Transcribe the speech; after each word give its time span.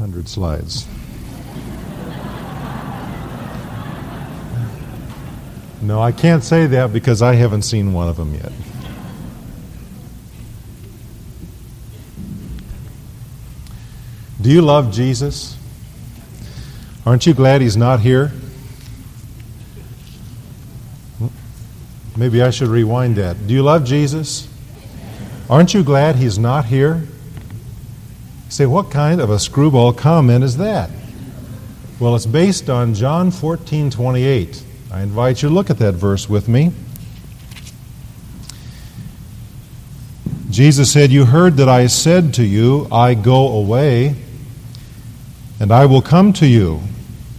100 0.00 0.26
slides. 0.26 0.86
No, 5.82 6.00
I 6.00 6.10
can't 6.10 6.42
say 6.42 6.66
that 6.68 6.90
because 6.90 7.20
I 7.20 7.34
haven't 7.34 7.62
seen 7.62 7.92
one 7.92 8.08
of 8.08 8.16
them 8.16 8.32
yet. 8.32 8.50
Do 14.40 14.50
you 14.50 14.62
love 14.62 14.90
Jesus? 14.90 15.58
Aren't 17.04 17.26
you 17.26 17.34
glad 17.34 17.60
he's 17.60 17.76
not 17.76 18.00
here? 18.00 18.32
Maybe 22.16 22.40
I 22.40 22.48
should 22.48 22.68
rewind 22.68 23.16
that. 23.16 23.46
Do 23.46 23.52
you 23.52 23.62
love 23.62 23.84
Jesus? 23.84 24.48
Aren't 25.50 25.74
you 25.74 25.82
glad 25.82 26.16
he's 26.16 26.38
not 26.38 26.64
here? 26.64 27.06
You 28.50 28.54
say, 28.54 28.66
what 28.66 28.90
kind 28.90 29.20
of 29.20 29.30
a 29.30 29.38
screwball 29.38 29.92
comment 29.92 30.42
is 30.42 30.56
that? 30.56 30.90
Well, 32.00 32.16
it's 32.16 32.26
based 32.26 32.68
on 32.68 32.94
John 32.94 33.30
14 33.30 33.90
28. 33.90 34.64
I 34.90 35.02
invite 35.02 35.40
you 35.40 35.48
to 35.48 35.54
look 35.54 35.70
at 35.70 35.78
that 35.78 35.94
verse 35.94 36.28
with 36.28 36.48
me. 36.48 36.72
Jesus 40.50 40.92
said, 40.92 41.12
You 41.12 41.26
heard 41.26 41.58
that 41.58 41.68
I 41.68 41.86
said 41.86 42.34
to 42.34 42.44
you, 42.44 42.88
I 42.90 43.14
go 43.14 43.52
away, 43.52 44.16
and 45.60 45.70
I 45.70 45.86
will 45.86 46.02
come 46.02 46.32
to 46.32 46.46
you. 46.48 46.80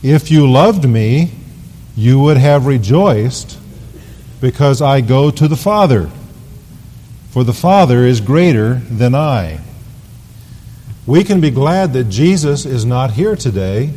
If 0.02 0.32
you 0.32 0.50
loved 0.50 0.88
me, 0.88 1.34
you 1.98 2.22
would 2.22 2.38
have 2.38 2.66
rejoiced 2.66 3.60
because 4.40 4.82
I 4.82 5.02
go 5.02 5.30
to 5.30 5.50
the 5.50 5.58
Father. 5.58 6.10
For 7.32 7.44
the 7.44 7.52
Father 7.52 8.06
is 8.06 8.22
greater 8.22 8.76
than 8.76 9.14
I. 9.14 9.60
We 11.08 11.24
can 11.24 11.42
be 11.42 11.50
glad 11.50 11.94
that 11.94 12.06
Jesus 12.06 12.66
is 12.66 12.86
not 12.86 13.12
here 13.12 13.36
today 13.36 13.92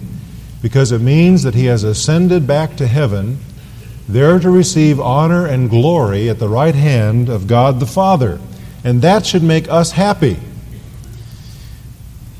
because 0.62 0.92
it 0.92 1.00
means 1.00 1.42
that 1.42 1.54
he 1.54 1.66
has 1.66 1.84
ascended 1.84 2.46
back 2.46 2.76
to 2.76 2.86
heaven, 2.86 3.38
there 4.08 4.38
to 4.38 4.50
receive 4.50 4.98
honor 4.98 5.46
and 5.46 5.68
glory 5.68 6.30
at 6.30 6.38
the 6.38 6.48
right 6.48 6.74
hand 6.74 7.28
of 7.28 7.46
God 7.46 7.80
the 7.80 7.86
Father. 7.86 8.40
And 8.82 9.02
that 9.02 9.26
should 9.26 9.42
make 9.42 9.68
us 9.68 9.92
happy. 9.92 10.38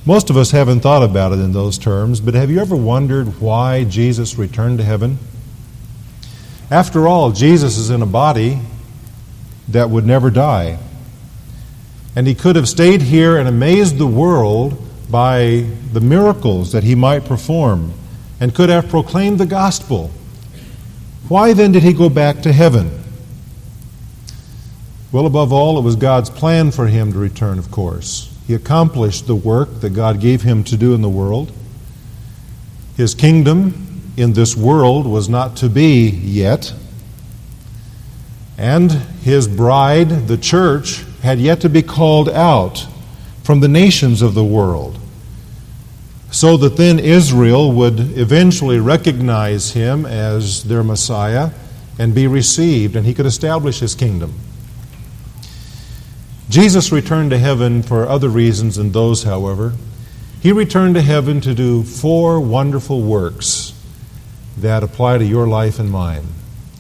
Most 0.07 0.31
of 0.31 0.37
us 0.37 0.51
haven't 0.51 0.81
thought 0.81 1.03
about 1.03 1.33
it 1.33 1.41
in 1.41 1.53
those 1.53 1.79
terms, 1.79 2.21
but 2.21 2.35
have 2.35 2.51
you 2.51 2.61
ever 2.61 2.77
wondered 2.77 3.41
why 3.41 3.85
Jesus 3.85 4.37
returned 4.37 4.79
to 4.79 4.85
heaven? 4.85 5.19
After 6.71 7.07
all, 7.07 7.33
Jesus 7.33 7.77
is 7.77 7.91
in 7.91 8.03
a 8.03 8.07
body 8.07 8.59
that 9.69 9.91
would 9.91 10.07
never 10.07 10.31
die. 10.31 10.79
And 12.17 12.27
he 12.27 12.35
could 12.35 12.57
have 12.57 12.69
stayed 12.69 13.03
here 13.03 13.37
and 13.37 13.49
amazed 13.49 13.99
the 13.99 14.07
world 14.07 14.81
by 15.11 15.67
the 15.93 16.01
miracles 16.01 16.73
that 16.73 16.85
he 16.85 16.95
might 16.95 17.25
perform 17.25 17.93
and 18.41 18.55
could 18.55 18.69
have 18.69 18.89
proclaimed 18.89 19.39
the 19.39 19.47
gospel. 19.47 20.11
Why 21.29 21.53
then 21.53 21.73
did 21.73 21.83
he 21.83 21.93
go 21.93 22.09
back 22.09 22.43
to 22.43 22.53
heaven? 22.53 23.03
Well, 25.11 25.27
above 25.27 25.53
all, 25.53 25.79
it 25.79 25.83
was 25.83 25.97
God's 25.97 26.29
plan 26.29 26.71
for 26.71 26.87
him 26.87 27.13
to 27.13 27.19
return, 27.19 27.59
of 27.59 27.71
course. 27.71 28.37
He 28.47 28.55
accomplished 28.55 29.27
the 29.27 29.37
work 29.37 29.81
that 29.81 29.91
God 29.91 30.21
gave 30.21 30.43
him 30.43 30.65
to 30.65 30.77
do 30.77 30.93
in 30.95 31.03
the 31.03 31.09
world. 31.09 31.53
His 32.97 33.15
kingdom 33.15 34.13
in 34.17 34.33
this 34.33 34.57
world 34.57 35.07
was 35.07 35.29
not 35.29 35.57
to 35.59 35.69
be 35.69 36.09
yet. 36.09 36.73
And 38.59 38.91
his 38.91 39.49
bride, 39.49 40.29
the 40.29 40.37
church, 40.37 41.05
had 41.25 41.41
yet 41.41 41.59
to 41.63 41.71
be 41.71 41.83
called 41.83 42.29
out 42.29 42.87
from 43.43 43.61
the 43.61 43.69
nations 43.69 44.21
of 44.21 44.35
the 44.35 44.45
world. 44.45 44.99
So 46.31 46.59
that 46.59 46.77
then 46.77 46.99
Israel 46.99 47.73
would 47.73 47.99
eventually 48.19 48.79
recognize 48.79 49.73
him 49.73 50.05
as 50.05 50.65
their 50.65 50.85
Messiah 50.85 51.51
and 51.99 52.15
be 52.15 52.27
received, 52.27 52.95
and 52.95 53.07
he 53.07 53.15
could 53.15 53.25
establish 53.25 53.81
his 53.81 53.95
kingdom. 53.95 54.35
Jesus 56.51 56.93
returned 56.93 57.31
to 57.31 57.39
heaven 57.39 57.83
for 57.83 58.07
other 58.07 58.29
reasons 58.29 58.77
than 58.77 58.93
those, 58.93 59.23
however. 59.23 59.73
He 60.43 60.53
returned 60.53 60.95
to 60.97 61.01
heaven 61.01 61.41
to 61.41 61.55
do 61.55 61.85
four 61.85 62.39
wonderful 62.39 63.01
works 63.01 63.73
that 64.59 64.83
apply 64.83 65.17
to 65.19 65.25
your 65.25 65.47
life 65.49 65.79
and 65.79 65.91
mine. 65.91 66.27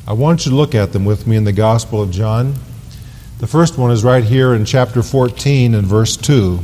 I 0.06 0.12
want 0.12 0.44
you 0.44 0.50
to 0.50 0.56
look 0.56 0.74
at 0.74 0.92
them 0.92 1.06
with 1.06 1.26
me 1.26 1.36
in 1.36 1.44
the 1.44 1.52
Gospel 1.52 2.02
of 2.02 2.10
John. 2.10 2.56
The 3.44 3.50
first 3.50 3.76
one 3.76 3.90
is 3.90 4.02
right 4.02 4.24
here 4.24 4.54
in 4.54 4.64
chapter 4.64 5.02
14 5.02 5.74
and 5.74 5.86
verse 5.86 6.16
2, 6.16 6.60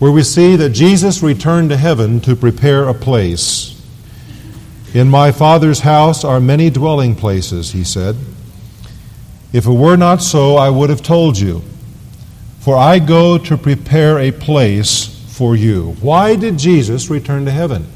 where 0.00 0.10
we 0.10 0.24
see 0.24 0.56
that 0.56 0.70
Jesus 0.70 1.22
returned 1.22 1.70
to 1.70 1.76
heaven 1.76 2.18
to 2.22 2.34
prepare 2.34 2.88
a 2.88 2.92
place. 2.92 3.80
In 4.94 5.08
my 5.08 5.30
Father's 5.30 5.78
house 5.78 6.24
are 6.24 6.40
many 6.40 6.70
dwelling 6.70 7.14
places, 7.14 7.70
he 7.70 7.84
said. 7.84 8.16
If 9.52 9.64
it 9.64 9.70
were 9.70 9.96
not 9.96 10.22
so, 10.22 10.56
I 10.56 10.70
would 10.70 10.90
have 10.90 11.04
told 11.04 11.38
you. 11.38 11.62
For 12.58 12.76
I 12.76 12.98
go 12.98 13.38
to 13.38 13.56
prepare 13.56 14.18
a 14.18 14.32
place 14.32 15.06
for 15.36 15.54
you. 15.54 15.92
Why 16.00 16.34
did 16.34 16.58
Jesus 16.58 17.10
return 17.10 17.44
to 17.44 17.52
heaven? 17.52 17.86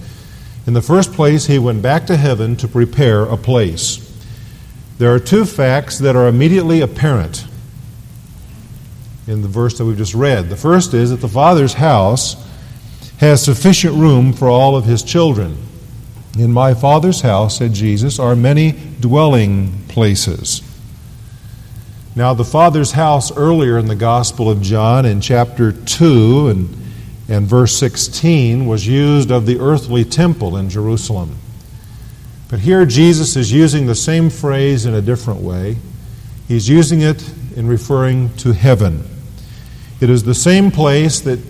In 0.64 0.74
the 0.74 0.80
first 0.80 1.12
place, 1.12 1.46
he 1.46 1.58
went 1.58 1.82
back 1.82 2.06
to 2.06 2.16
heaven 2.16 2.54
to 2.58 2.68
prepare 2.68 3.24
a 3.24 3.36
place. 3.36 3.98
There 4.98 5.12
are 5.12 5.18
two 5.18 5.44
facts 5.44 5.98
that 5.98 6.14
are 6.14 6.28
immediately 6.28 6.82
apparent 6.82 7.48
in 9.26 9.42
the 9.42 9.48
verse 9.48 9.76
that 9.78 9.84
we've 9.84 9.96
just 9.96 10.14
read. 10.14 10.48
The 10.48 10.56
first 10.56 10.94
is 10.94 11.10
that 11.10 11.20
the 11.20 11.28
Father's 11.28 11.74
house 11.74 12.36
has 13.18 13.42
sufficient 13.42 13.94
room 13.94 14.32
for 14.32 14.48
all 14.48 14.76
of 14.76 14.84
his 14.84 15.02
children. 15.02 15.56
In 16.38 16.52
my 16.52 16.74
Father's 16.74 17.22
house, 17.22 17.58
said 17.58 17.72
Jesus, 17.72 18.18
are 18.18 18.36
many 18.36 18.72
dwelling 19.00 19.84
places. 19.88 20.62
Now, 22.14 22.34
the 22.34 22.44
Father's 22.44 22.92
house 22.92 23.34
earlier 23.36 23.78
in 23.78 23.86
the 23.86 23.96
Gospel 23.96 24.50
of 24.50 24.62
John, 24.62 25.04
in 25.06 25.20
chapter 25.20 25.72
2 25.72 26.48
and 26.48 26.86
and 27.28 27.46
verse 27.46 27.76
16 27.76 28.66
was 28.66 28.86
used 28.86 29.30
of 29.30 29.46
the 29.46 29.58
earthly 29.58 30.04
temple 30.04 30.56
in 30.56 30.70
Jerusalem. 30.70 31.36
But 32.48 32.60
here 32.60 32.86
Jesus 32.86 33.34
is 33.34 33.52
using 33.52 33.86
the 33.86 33.96
same 33.96 34.30
phrase 34.30 34.86
in 34.86 34.94
a 34.94 35.02
different 35.02 35.40
way. 35.40 35.76
He's 36.46 36.68
using 36.68 37.02
it 37.02 37.28
in 37.56 37.66
referring 37.66 38.32
to 38.36 38.52
heaven. 38.52 39.04
It 40.00 40.10
is 40.10 40.24
the 40.24 40.34
same 40.34 40.70
place 40.70 41.20
that 41.20 41.40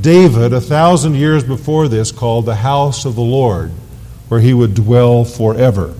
David, 0.00 0.52
a 0.52 0.60
thousand 0.60 1.14
years 1.14 1.44
before 1.44 1.88
this, 1.88 2.10
called 2.12 2.46
the 2.46 2.56
house 2.56 3.04
of 3.04 3.14
the 3.14 3.22
Lord, 3.22 3.70
where 4.28 4.40
he 4.40 4.52
would 4.52 4.74
dwell 4.74 5.24
forever. 5.24 5.94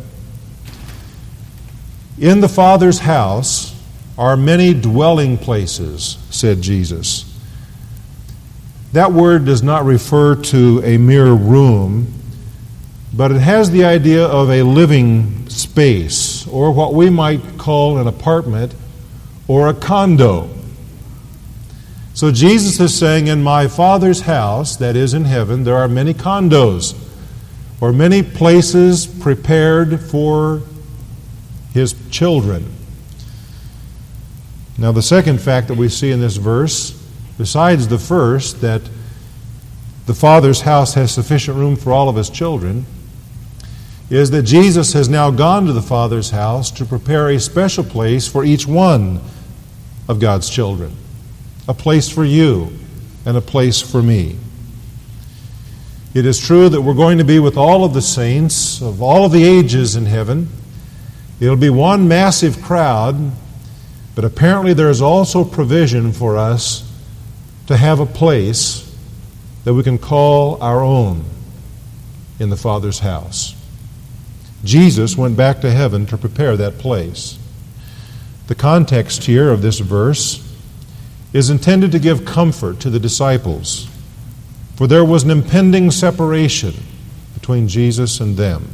In 2.19 2.41
the 2.41 2.49
Father's 2.49 2.99
house 2.99 3.75
are 4.19 4.37
many 4.37 4.75
dwelling 4.75 5.39
places, 5.39 6.19
said 6.31 6.61
Jesus. 6.61 7.25
That 8.93 9.12
word 9.12 9.45
does 9.45 9.62
not 9.62 9.84
refer 9.84 10.34
to 10.34 10.83
a 10.84 10.99
mere 10.99 11.31
room, 11.33 12.12
but 13.15 13.31
it 13.31 13.41
has 13.41 13.71
the 13.71 13.84
idea 13.84 14.25
of 14.27 14.50
a 14.50 14.62
living 14.62 15.49
space, 15.49 16.47
or 16.49 16.72
what 16.72 16.95
we 16.95 17.09
might 17.09 17.56
call 17.56 17.99
an 17.99 18.09
apartment 18.09 18.75
or 19.47 19.69
a 19.69 19.75
condo. 19.75 20.50
So 22.19 22.33
Jesus 22.33 22.81
is 22.81 22.99
saying, 22.99 23.29
In 23.29 23.45
my 23.45 23.69
Father's 23.69 24.23
house, 24.23 24.75
that 24.79 24.97
is 24.97 25.15
in 25.15 25.25
heaven, 25.25 25.62
there 25.62 25.77
are 25.77 25.87
many 25.87 26.12
condos, 26.12 26.99
or 27.81 27.93
many 27.93 28.25
places 28.25 29.06
prepared 29.06 30.01
for 30.01 30.62
his 31.73 31.95
children. 32.11 32.75
Now, 34.77 34.91
the 34.91 35.01
second 35.01 35.41
fact 35.41 35.69
that 35.69 35.77
we 35.77 35.89
see 35.89 36.11
in 36.11 36.21
this 36.21 36.39
verse 36.39 37.01
besides 37.39 37.87
the 37.87 38.01
first, 38.01 38.62
that 38.62 38.83
the 40.07 40.15
Father's 40.15 40.63
house 40.63 40.95
has 40.95 41.15
sufficient 41.15 41.57
room 41.57 41.77
for 41.77 41.92
all 41.92 42.09
of 42.09 42.16
his 42.16 42.31
children, 42.31 42.84
is 44.10 44.33
that 44.33 44.42
Jesus 44.42 44.92
has 44.92 45.09
now 45.09 45.31
gone 45.31 45.66
to 45.66 45.72
the 45.72 45.81
Father's 45.81 46.31
house 46.31 46.72
to 46.72 46.84
prepare 46.84 47.28
a 47.28 47.39
special 47.39 47.84
place 47.84 48.27
for 48.27 48.45
each 48.45 48.66
one 48.66 49.21
of 50.09 50.19
God's 50.19 50.51
children. 50.51 50.97
A 51.68 51.74
place 51.74 52.09
for 52.09 52.24
you 52.24 52.72
and 53.24 53.36
a 53.36 53.42
place 53.42 53.80
for 53.80 54.03
me. 54.03 54.38
It 56.15 56.24
is 56.24 56.41
true 56.41 56.68
that 56.70 56.80
we're 56.80 56.94
going 56.94 57.18
to 57.18 57.24
be 57.24 57.38
with 57.38 57.56
all 57.56 57.84
of 57.84 57.92
the 57.92 58.03
saints 58.03 58.80
of 58.80 59.03
all 59.03 59.26
of 59.26 59.32
the 59.32 59.44
ages 59.44 59.94
in 59.94 60.06
heaven. 60.06 60.48
It'll 61.38 61.56
be 61.56 61.70
one 61.70 62.09
massive 62.09 62.62
crowd, 62.62 63.32
but 64.15 64.24
apparently 64.24 64.72
there 64.72 64.88
is 64.88 65.03
also 65.03 65.44
provision 65.44 66.12
for 66.12 66.36
us 66.36 66.91
to 67.66 67.76
have 67.76 68.00
a 68.00 68.06
place 68.06 68.97
that 69.65 69.74
we 69.74 69.82
can 69.82 69.98
call 69.98 70.60
our 70.62 70.82
own 70.82 71.24
in 72.41 72.48
the 72.48 72.56
Father's 72.56 73.00
house. 73.00 73.54
Jesus 74.65 75.16
went 75.16 75.36
back 75.36 75.60
to 75.60 75.70
heaven 75.70 76.06
to 76.06 76.16
prepare 76.16 76.56
that 76.56 76.78
place. 76.78 77.38
The 78.47 78.54
context 78.54 79.24
here 79.24 79.50
of 79.50 79.60
this 79.60 79.78
verse 79.78 80.47
is 81.33 81.51
intended 81.51 81.92
to 81.92 81.98
give 81.98 82.25
comfort 82.25 82.80
to 82.80 82.91
the 82.91 82.98
disciples. 82.98 83.89
For 84.77 84.86
there 84.86 85.04
was 85.04 85.25
an 85.25 85.30
impending 85.30 85.91
separation 85.91 86.75
between 87.34 87.69
Jesus 87.69 88.21
and 88.21 88.36
them. 88.36 88.69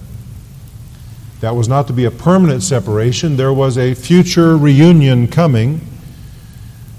That 1.41 1.57
was 1.57 1.69
not 1.69 1.87
to 1.89 1.93
be 1.93 2.05
a 2.05 2.11
permanent 2.11 2.63
separation, 2.63 3.37
there 3.37 3.53
was 3.53 3.77
a 3.77 3.95
future 3.95 4.57
reunion 4.57 5.29
coming. 5.29 5.81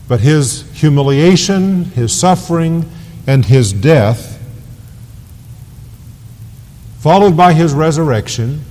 But 0.08 0.20
his 0.20 0.70
humiliation, 0.74 1.86
his 1.86 2.14
suffering, 2.14 2.90
and 3.26 3.46
his 3.46 3.74
death, 3.74 4.40
followed 7.00 7.36
by 7.36 7.54
his 7.54 7.74
resurrection, 7.74 8.62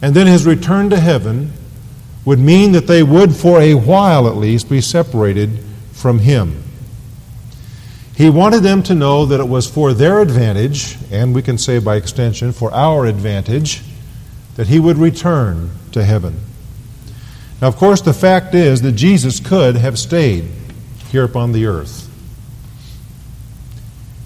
and 0.00 0.14
then 0.14 0.26
his 0.26 0.46
return 0.46 0.88
to 0.90 1.00
heaven, 1.00 1.52
would 2.26 2.38
mean 2.38 2.72
that 2.72 2.86
they 2.86 3.02
would, 3.02 3.34
for 3.34 3.60
a 3.60 3.72
while 3.72 4.28
at 4.28 4.36
least, 4.36 4.68
be 4.68 4.82
separated 4.82 5.60
from 5.92 6.18
him. 6.18 6.62
He 8.16 8.28
wanted 8.28 8.62
them 8.62 8.82
to 8.84 8.94
know 8.94 9.24
that 9.26 9.40
it 9.40 9.48
was 9.48 9.70
for 9.70 9.94
their 9.94 10.20
advantage, 10.20 10.98
and 11.10 11.34
we 11.34 11.40
can 11.40 11.56
say 11.56 11.78
by 11.78 11.96
extension, 11.96 12.52
for 12.52 12.72
our 12.72 13.06
advantage, 13.06 13.82
that 14.56 14.66
he 14.66 14.80
would 14.80 14.98
return 14.98 15.70
to 15.92 16.02
heaven. 16.02 16.40
Now, 17.62 17.68
of 17.68 17.76
course, 17.76 18.00
the 18.00 18.12
fact 18.12 18.54
is 18.54 18.82
that 18.82 18.92
Jesus 18.92 19.38
could 19.38 19.76
have 19.76 19.98
stayed 19.98 20.46
here 21.10 21.24
upon 21.24 21.52
the 21.52 21.66
earth. 21.66 22.10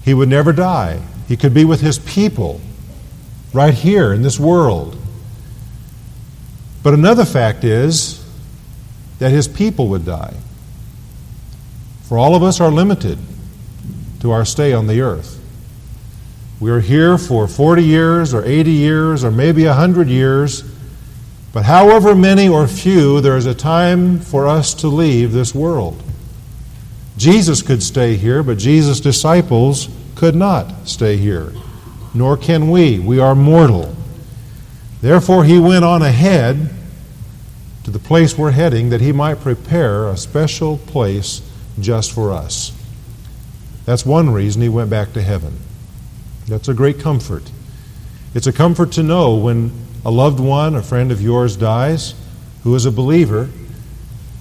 He 0.03 0.13
would 0.13 0.29
never 0.29 0.51
die. 0.51 1.01
He 1.27 1.37
could 1.37 1.53
be 1.53 1.65
with 1.65 1.81
his 1.81 1.99
people 1.99 2.59
right 3.53 3.73
here 3.73 4.11
in 4.11 4.21
this 4.21 4.39
world. 4.39 4.97
But 6.83 6.93
another 6.93 7.25
fact 7.25 7.63
is 7.63 8.23
that 9.19 9.31
his 9.31 9.47
people 9.47 9.87
would 9.89 10.05
die. 10.05 10.35
For 12.03 12.17
all 12.17 12.35
of 12.35 12.43
us 12.43 12.59
are 12.59 12.71
limited 12.71 13.19
to 14.21 14.31
our 14.31 14.45
stay 14.45 14.73
on 14.73 14.87
the 14.87 15.01
earth. 15.01 15.39
We 16.59 16.69
are 16.71 16.79
here 16.79 17.17
for 17.17 17.47
40 17.47 17.83
years 17.83 18.33
or 18.33 18.43
80 18.43 18.71
years 18.71 19.23
or 19.23 19.31
maybe 19.31 19.65
100 19.65 20.07
years, 20.07 20.63
but 21.53 21.65
however 21.65 22.15
many 22.15 22.47
or 22.47 22.67
few, 22.67 23.21
there 23.21 23.37
is 23.37 23.45
a 23.45 23.55
time 23.55 24.19
for 24.19 24.47
us 24.47 24.73
to 24.75 24.87
leave 24.87 25.31
this 25.31 25.55
world. 25.55 26.01
Jesus 27.17 27.61
could 27.61 27.83
stay 27.83 28.15
here, 28.15 28.43
but 28.43 28.57
Jesus' 28.57 28.99
disciples 28.99 29.89
could 30.15 30.35
not 30.35 30.87
stay 30.87 31.17
here, 31.17 31.51
nor 32.13 32.37
can 32.37 32.69
we. 32.69 32.99
We 32.99 33.19
are 33.19 33.35
mortal. 33.35 33.95
Therefore, 35.01 35.43
he 35.43 35.59
went 35.59 35.83
on 35.83 36.01
ahead 36.01 36.69
to 37.83 37.91
the 37.91 37.99
place 37.99 38.37
we're 38.37 38.51
heading 38.51 38.89
that 38.91 39.01
he 39.01 39.11
might 39.11 39.39
prepare 39.39 40.07
a 40.07 40.15
special 40.15 40.77
place 40.77 41.41
just 41.79 42.11
for 42.11 42.31
us. 42.31 42.71
That's 43.85 44.05
one 44.05 44.29
reason 44.29 44.61
he 44.61 44.69
went 44.69 44.89
back 44.89 45.13
to 45.13 45.21
heaven. 45.21 45.57
That's 46.47 46.67
a 46.67 46.73
great 46.73 46.99
comfort. 46.99 47.49
It's 48.35 48.47
a 48.47 48.53
comfort 48.53 48.91
to 48.93 49.03
know 49.03 49.35
when 49.35 49.71
a 50.05 50.11
loved 50.11 50.39
one, 50.39 50.75
a 50.75 50.83
friend 50.83 51.11
of 51.11 51.21
yours, 51.21 51.57
dies 51.57 52.13
who 52.63 52.75
is 52.75 52.85
a 52.85 52.91
believer, 52.91 53.49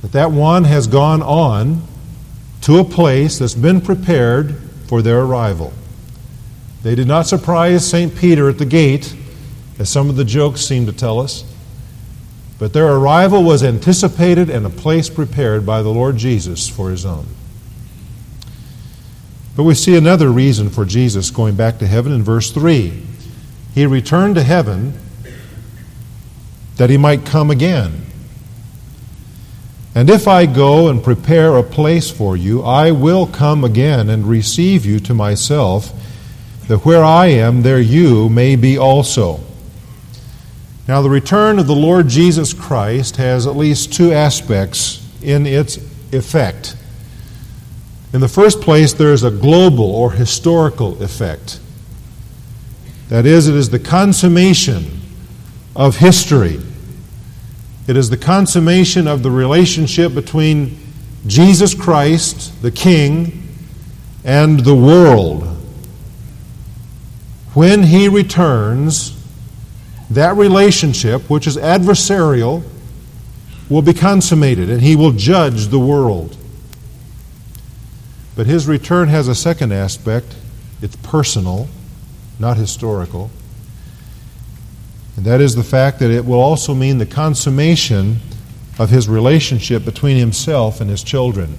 that 0.02 0.12
that 0.12 0.30
one 0.30 0.64
has 0.64 0.86
gone 0.86 1.22
on 1.22 1.82
to 2.62 2.78
a 2.78 2.84
place 2.84 3.38
that's 3.38 3.54
been 3.54 3.80
prepared 3.80 4.56
for 4.86 5.00
their 5.02 5.20
arrival. 5.20 5.72
They 6.82 6.94
did 6.94 7.06
not 7.06 7.26
surprise 7.26 7.88
St. 7.88 8.14
Peter 8.14 8.48
at 8.48 8.58
the 8.58 8.66
gate, 8.66 9.14
as 9.80 9.88
some 9.88 10.10
of 10.10 10.16
the 10.16 10.26
jokes 10.26 10.60
seem 10.60 10.84
to 10.84 10.92
tell 10.92 11.18
us, 11.18 11.42
but 12.58 12.74
their 12.74 12.86
arrival 12.86 13.42
was 13.42 13.64
anticipated 13.64 14.50
and 14.50 14.66
a 14.66 14.70
place 14.70 15.08
prepared 15.08 15.64
by 15.64 15.80
the 15.80 15.88
Lord 15.88 16.18
Jesus 16.18 16.68
for 16.68 16.90
his 16.90 17.06
own. 17.06 17.26
But 19.56 19.62
we 19.62 19.74
see 19.74 19.96
another 19.96 20.28
reason 20.28 20.68
for 20.68 20.84
Jesus 20.84 21.30
going 21.30 21.56
back 21.56 21.78
to 21.78 21.86
heaven 21.86 22.12
in 22.12 22.22
verse 22.22 22.50
3. 22.50 23.02
He 23.74 23.86
returned 23.86 24.34
to 24.34 24.42
heaven 24.42 24.92
that 26.76 26.90
he 26.90 26.98
might 26.98 27.24
come 27.24 27.50
again. 27.50 28.04
And 29.94 30.10
if 30.10 30.28
I 30.28 30.44
go 30.44 30.88
and 30.88 31.02
prepare 31.02 31.56
a 31.56 31.62
place 31.62 32.10
for 32.10 32.36
you, 32.36 32.62
I 32.62 32.90
will 32.90 33.26
come 33.26 33.64
again 33.64 34.10
and 34.10 34.26
receive 34.26 34.84
you 34.84 35.00
to 35.00 35.14
myself, 35.14 35.90
that 36.68 36.84
where 36.84 37.02
I 37.02 37.28
am, 37.28 37.62
there 37.62 37.80
you 37.80 38.28
may 38.28 38.56
be 38.56 38.76
also. 38.76 39.40
Now, 40.88 41.02
the 41.02 41.10
return 41.10 41.58
of 41.58 41.66
the 41.66 41.74
Lord 41.74 42.08
Jesus 42.08 42.52
Christ 42.52 43.16
has 43.16 43.46
at 43.46 43.56
least 43.56 43.92
two 43.92 44.12
aspects 44.12 45.06
in 45.22 45.46
its 45.46 45.76
effect. 46.12 46.76
In 48.12 48.20
the 48.20 48.28
first 48.28 48.60
place, 48.60 48.92
there 48.92 49.12
is 49.12 49.22
a 49.22 49.30
global 49.30 49.84
or 49.84 50.10
historical 50.12 51.00
effect. 51.02 51.60
That 53.08 53.26
is, 53.26 53.46
it 53.46 53.54
is 53.54 53.70
the 53.70 53.78
consummation 53.78 55.00
of 55.76 55.96
history. 55.96 56.60
It 57.86 57.96
is 57.96 58.10
the 58.10 58.16
consummation 58.16 59.06
of 59.06 59.22
the 59.22 59.30
relationship 59.30 60.14
between 60.14 60.78
Jesus 61.26 61.74
Christ, 61.74 62.62
the 62.62 62.70
King, 62.70 63.48
and 64.24 64.60
the 64.60 64.74
world. 64.74 65.44
When 67.54 67.84
he 67.84 68.08
returns, 68.08 69.19
that 70.10 70.36
relationship, 70.36 71.30
which 71.30 71.46
is 71.46 71.56
adversarial, 71.56 72.62
will 73.68 73.82
be 73.82 73.94
consummated 73.94 74.68
and 74.68 74.82
he 74.82 74.96
will 74.96 75.12
judge 75.12 75.68
the 75.68 75.78
world. 75.78 76.36
But 78.36 78.46
his 78.46 78.66
return 78.66 79.08
has 79.08 79.28
a 79.28 79.34
second 79.34 79.72
aspect 79.72 80.36
it's 80.82 80.96
personal, 80.96 81.68
not 82.38 82.56
historical. 82.56 83.30
And 85.16 85.26
that 85.26 85.40
is 85.42 85.54
the 85.54 85.62
fact 85.62 85.98
that 85.98 86.10
it 86.10 86.24
will 86.24 86.40
also 86.40 86.74
mean 86.74 86.96
the 86.96 87.06
consummation 87.06 88.16
of 88.78 88.88
his 88.88 89.08
relationship 89.08 89.84
between 89.84 90.16
himself 90.16 90.80
and 90.80 90.88
his 90.88 91.02
children. 91.02 91.58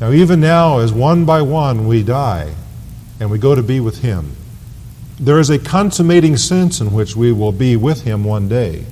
Now, 0.00 0.12
even 0.12 0.40
now, 0.40 0.78
as 0.78 0.92
one 0.92 1.26
by 1.26 1.42
one 1.42 1.86
we 1.86 2.02
die 2.02 2.54
and 3.20 3.30
we 3.30 3.38
go 3.38 3.54
to 3.54 3.62
be 3.62 3.80
with 3.80 4.00
him, 4.00 4.34
there 5.20 5.38
is 5.38 5.50
a 5.50 5.58
consummating 5.58 6.36
sense 6.36 6.80
in 6.80 6.92
which 6.92 7.16
we 7.16 7.32
will 7.32 7.52
be 7.52 7.76
with 7.76 8.02
him 8.02 8.24
one 8.24 8.48
day. 8.48 8.84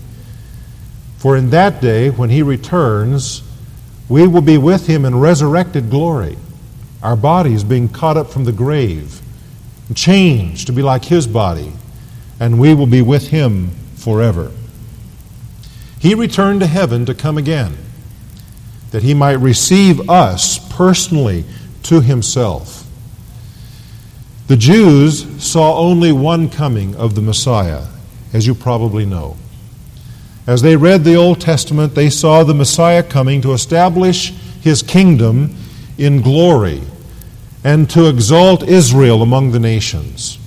For 1.18 1.36
in 1.36 1.50
that 1.50 1.80
day, 1.80 2.10
when 2.10 2.30
he 2.30 2.42
returns, 2.42 3.42
we 4.08 4.26
will 4.26 4.42
be 4.42 4.58
with 4.58 4.86
him 4.86 5.04
in 5.04 5.18
resurrected 5.18 5.90
glory 5.90 6.36
our 7.02 7.14
bodies 7.16 7.62
being 7.62 7.88
caught 7.88 8.16
up 8.16 8.30
from 8.30 8.44
the 8.44 8.52
grave, 8.52 9.20
changed 9.94 10.66
to 10.66 10.72
be 10.72 10.82
like 10.82 11.04
his 11.04 11.24
body, 11.24 11.72
and 12.40 12.58
we 12.58 12.74
will 12.74 12.86
be 12.86 13.00
with 13.00 13.28
him 13.28 13.70
forever. 13.94 14.50
He 16.00 16.16
returned 16.16 16.60
to 16.60 16.66
heaven 16.66 17.06
to 17.06 17.14
come 17.14 17.38
again, 17.38 17.76
that 18.90 19.04
he 19.04 19.14
might 19.14 19.34
receive 19.34 20.10
us 20.10 20.58
personally 20.74 21.44
to 21.84 22.00
himself. 22.00 22.75
The 24.48 24.56
Jews 24.56 25.26
saw 25.42 25.76
only 25.76 26.12
one 26.12 26.48
coming 26.48 26.94
of 26.94 27.16
the 27.16 27.22
Messiah, 27.22 27.86
as 28.32 28.46
you 28.46 28.54
probably 28.54 29.04
know. 29.04 29.36
As 30.46 30.62
they 30.62 30.76
read 30.76 31.02
the 31.02 31.16
Old 31.16 31.40
Testament, 31.40 31.96
they 31.96 32.08
saw 32.08 32.44
the 32.44 32.54
Messiah 32.54 33.02
coming 33.02 33.40
to 33.42 33.52
establish 33.52 34.32
his 34.60 34.82
kingdom 34.82 35.56
in 35.98 36.22
glory 36.22 36.82
and 37.64 37.90
to 37.90 38.08
exalt 38.08 38.62
Israel 38.62 39.22
among 39.22 39.50
the 39.50 39.58
nations. 39.58 40.38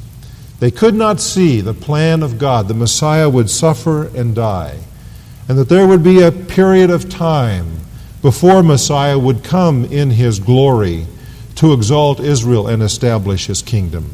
They 0.62 0.72
could 0.72 0.96
not 0.96 1.20
see 1.20 1.60
the 1.60 1.74
plan 1.74 2.24
of 2.24 2.40
God. 2.40 2.70
The 2.70 2.74
Messiah 2.74 3.30
would 3.30 3.50
suffer 3.50 4.08
and 4.16 4.34
die, 4.34 4.78
and 5.50 5.58
that 5.58 5.68
there 5.68 5.88
would 5.88 6.04
be 6.04 6.22
a 6.22 6.32
period 6.32 6.90
of 6.90 7.10
time 7.10 7.82
before 8.22 8.64
Messiah 8.64 9.20
would 9.20 9.44
come 9.44 9.84
in 9.84 10.12
his 10.12 10.40
glory 10.40 11.06
to 11.60 11.74
exalt 11.74 12.22
Israel 12.22 12.68
and 12.68 12.82
establish 12.82 13.48
his 13.48 13.62
kingdom. 13.62 14.10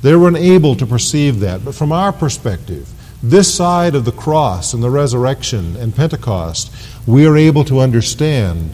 They 0.00 0.16
were 0.16 0.28
unable 0.28 0.74
to 0.76 0.86
perceive 0.86 1.40
that. 1.40 1.62
But 1.62 1.74
from 1.74 1.92
our 1.92 2.10
perspective, 2.10 2.90
this 3.22 3.54
side 3.54 3.94
of 3.94 4.06
the 4.06 4.12
cross 4.12 4.72
and 4.72 4.82
the 4.82 4.88
resurrection 4.88 5.76
and 5.76 5.94
Pentecost, 5.94 6.72
we 7.06 7.26
are 7.26 7.36
able 7.36 7.64
to 7.64 7.80
understand 7.80 8.70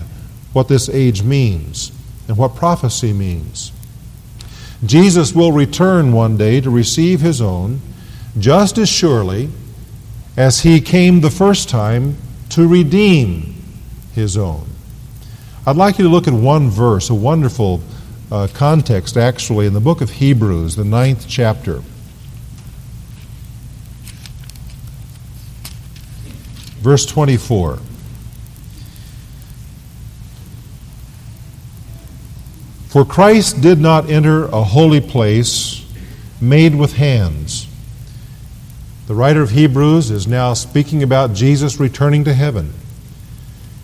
what 0.53 0.69
this 0.69 0.89
age 0.89 1.25
means 1.25 1.91
and 2.29 2.37
what 2.37 2.55
prophecy 2.55 3.13
means. 3.13 3.73
Jesus 4.87 5.35
will 5.35 5.51
return 5.51 6.13
one 6.13 6.37
day 6.37 6.61
to 6.61 6.71
receive 6.71 7.21
his 7.21 7.41
own 7.41 7.81
just 8.39 8.79
as 8.79 8.89
surely 8.89 9.49
as 10.37 10.61
he 10.61 10.81
came 10.81 11.21
the 11.21 11.31
first 11.31 11.69
time 11.69 12.17
to 12.51 12.69
redeem 12.69 13.53
his 14.15 14.37
own. 14.37 14.65
I'd 15.67 15.77
like 15.77 15.99
you 15.99 16.05
to 16.05 16.11
look 16.11 16.29
at 16.29 16.35
one 16.35 16.71
verse, 16.71 17.11
a 17.11 17.15
wonderful 17.15 17.83
uh, 18.33 18.49
context 18.55 19.19
actually, 19.19 19.67
in 19.67 19.75
the 19.75 19.81
book 19.81 20.01
of 20.01 20.13
Hebrews, 20.13 20.75
the 20.75 20.85
ninth 20.85 21.27
chapter. 21.29 21.83
Verse 26.81 27.05
24. 27.05 27.79
For 32.89 33.05
Christ 33.05 33.61
did 33.61 33.79
not 33.79 34.09
enter 34.09 34.45
a 34.45 34.63
holy 34.63 35.03
place 35.03 35.87
made 36.41 36.75
with 36.75 36.95
hands. 36.95 37.67
The 39.09 39.15
writer 39.15 39.43
of 39.43 39.51
Hebrews 39.51 40.11
is 40.11 40.27
now 40.27 40.55
speaking 40.55 41.03
about 41.03 41.35
Jesus 41.35 41.79
returning 41.79 42.25
to 42.25 42.33
heaven. 42.33 42.73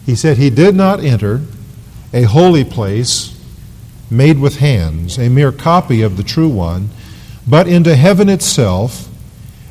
He 0.06 0.14
said 0.14 0.38
he 0.38 0.48
did 0.48 0.74
not 0.74 1.04
enter 1.04 1.42
a 2.14 2.22
holy 2.22 2.64
place 2.64 3.37
made 4.10 4.38
with 4.38 4.58
hands, 4.58 5.18
a 5.18 5.28
mere 5.28 5.52
copy 5.52 6.02
of 6.02 6.16
the 6.16 6.22
true 6.22 6.48
one, 6.48 6.88
but 7.46 7.68
into 7.68 7.94
heaven 7.94 8.28
itself, 8.28 9.08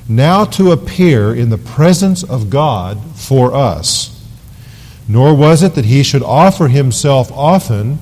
now 0.07 0.45
to 0.45 0.71
appear 0.71 1.33
in 1.33 1.49
the 1.49 1.57
presence 1.57 2.23
of 2.23 2.49
God 2.49 2.99
for 3.15 3.53
us. 3.53 4.13
Nor 5.07 5.33
was 5.33 5.63
it 5.63 5.75
that 5.75 5.85
he 5.85 6.03
should 6.03 6.23
offer 6.23 6.67
himself 6.67 7.31
often, 7.31 7.99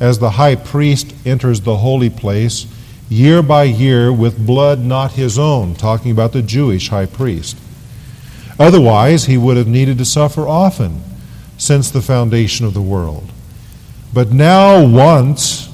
as 0.00 0.18
the 0.18 0.30
high 0.30 0.54
priest 0.54 1.14
enters 1.26 1.60
the 1.60 1.76
holy 1.76 2.10
place 2.10 2.66
year 3.08 3.42
by 3.42 3.64
year 3.64 4.12
with 4.12 4.46
blood 4.46 4.80
not 4.80 5.12
his 5.12 5.38
own, 5.38 5.74
talking 5.74 6.10
about 6.10 6.32
the 6.32 6.42
Jewish 6.42 6.88
high 6.88 7.06
priest. 7.06 7.56
Otherwise, 8.58 9.26
he 9.26 9.38
would 9.38 9.56
have 9.56 9.68
needed 9.68 9.98
to 9.98 10.04
suffer 10.04 10.46
often 10.46 11.00
since 11.56 11.90
the 11.90 12.02
foundation 12.02 12.66
of 12.66 12.74
the 12.74 12.82
world. 12.82 13.30
But 14.12 14.32
now, 14.32 14.86
once, 14.86 15.67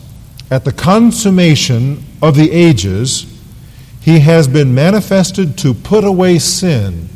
at 0.54 0.64
the 0.64 0.72
consummation 0.72 2.00
of 2.22 2.36
the 2.36 2.52
ages, 2.52 3.26
he 4.00 4.20
has 4.20 4.46
been 4.46 4.72
manifested 4.72 5.58
to 5.58 5.74
put 5.74 6.04
away 6.04 6.38
sin 6.38 7.08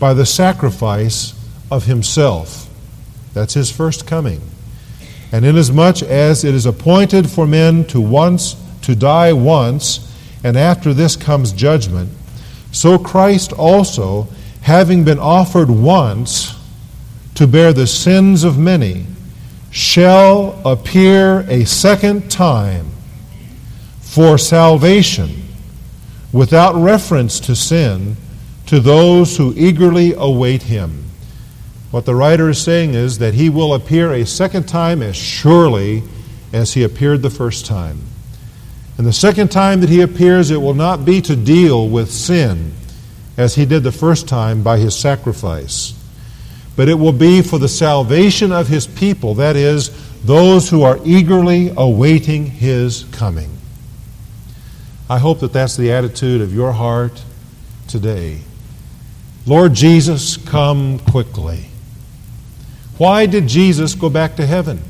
by 0.00 0.14
the 0.14 0.24
sacrifice 0.24 1.34
of 1.70 1.84
himself. 1.84 2.66
That's 3.34 3.52
his 3.52 3.70
first 3.70 4.06
coming. 4.06 4.40
And 5.32 5.44
inasmuch 5.44 6.02
as 6.02 6.44
it 6.44 6.54
is 6.54 6.64
appointed 6.64 7.28
for 7.28 7.46
men 7.46 7.84
to 7.88 8.00
once 8.00 8.56
to 8.80 8.96
die 8.96 9.34
once, 9.34 10.10
and 10.42 10.56
after 10.56 10.94
this 10.94 11.14
comes 11.14 11.52
judgment, 11.52 12.08
so 12.72 12.98
Christ 12.98 13.52
also, 13.52 14.28
having 14.62 15.04
been 15.04 15.18
offered 15.18 15.68
once 15.68 16.58
to 17.34 17.46
bear 17.46 17.74
the 17.74 17.86
sins 17.86 18.44
of 18.44 18.56
many, 18.56 19.04
shall 19.70 20.60
appear 20.64 21.40
a 21.48 21.64
second 21.64 22.30
time 22.30 22.90
for 24.00 24.38
salvation 24.38 25.42
without 26.32 26.74
reference 26.74 27.40
to 27.40 27.54
sin 27.54 28.16
to 28.66 28.80
those 28.80 29.36
who 29.36 29.54
eagerly 29.56 30.14
await 30.14 30.62
him. 30.62 31.04
What 31.90 32.04
the 32.04 32.14
writer 32.14 32.50
is 32.50 32.60
saying 32.60 32.94
is 32.94 33.18
that 33.18 33.34
he 33.34 33.48
will 33.48 33.74
appear 33.74 34.12
a 34.12 34.26
second 34.26 34.68
time 34.68 35.02
as 35.02 35.16
surely 35.16 36.02
as 36.52 36.74
he 36.74 36.82
appeared 36.82 37.22
the 37.22 37.30
first 37.30 37.64
time. 37.64 38.00
And 38.98 39.06
the 39.06 39.12
second 39.12 39.50
time 39.50 39.80
that 39.80 39.88
he 39.88 40.00
appears, 40.00 40.50
it 40.50 40.60
will 40.60 40.74
not 40.74 41.04
be 41.04 41.22
to 41.22 41.36
deal 41.36 41.88
with 41.88 42.10
sin 42.10 42.72
as 43.36 43.54
he 43.54 43.64
did 43.64 43.84
the 43.84 43.92
first 43.92 44.28
time 44.28 44.62
by 44.62 44.78
his 44.78 44.94
sacrifice, 44.94 45.94
but 46.78 46.88
it 46.88 46.94
will 46.94 47.12
be 47.12 47.42
for 47.42 47.58
the 47.58 47.68
salvation 47.68 48.52
of 48.52 48.68
his 48.68 48.86
people, 48.86 49.34
that 49.34 49.56
is, 49.56 49.90
those 50.22 50.70
who 50.70 50.84
are 50.84 51.00
eagerly 51.04 51.72
awaiting 51.76 52.46
his 52.46 53.02
coming. 53.10 53.50
I 55.10 55.18
hope 55.18 55.40
that 55.40 55.52
that's 55.52 55.76
the 55.76 55.90
attitude 55.90 56.40
of 56.40 56.54
your 56.54 56.70
heart 56.70 57.20
today. 57.88 58.42
Lord 59.44 59.74
Jesus, 59.74 60.36
come 60.36 61.00
quickly. 61.00 61.64
Why 62.96 63.26
did 63.26 63.48
Jesus 63.48 63.96
go 63.96 64.08
back 64.08 64.36
to 64.36 64.46
heaven? 64.46 64.80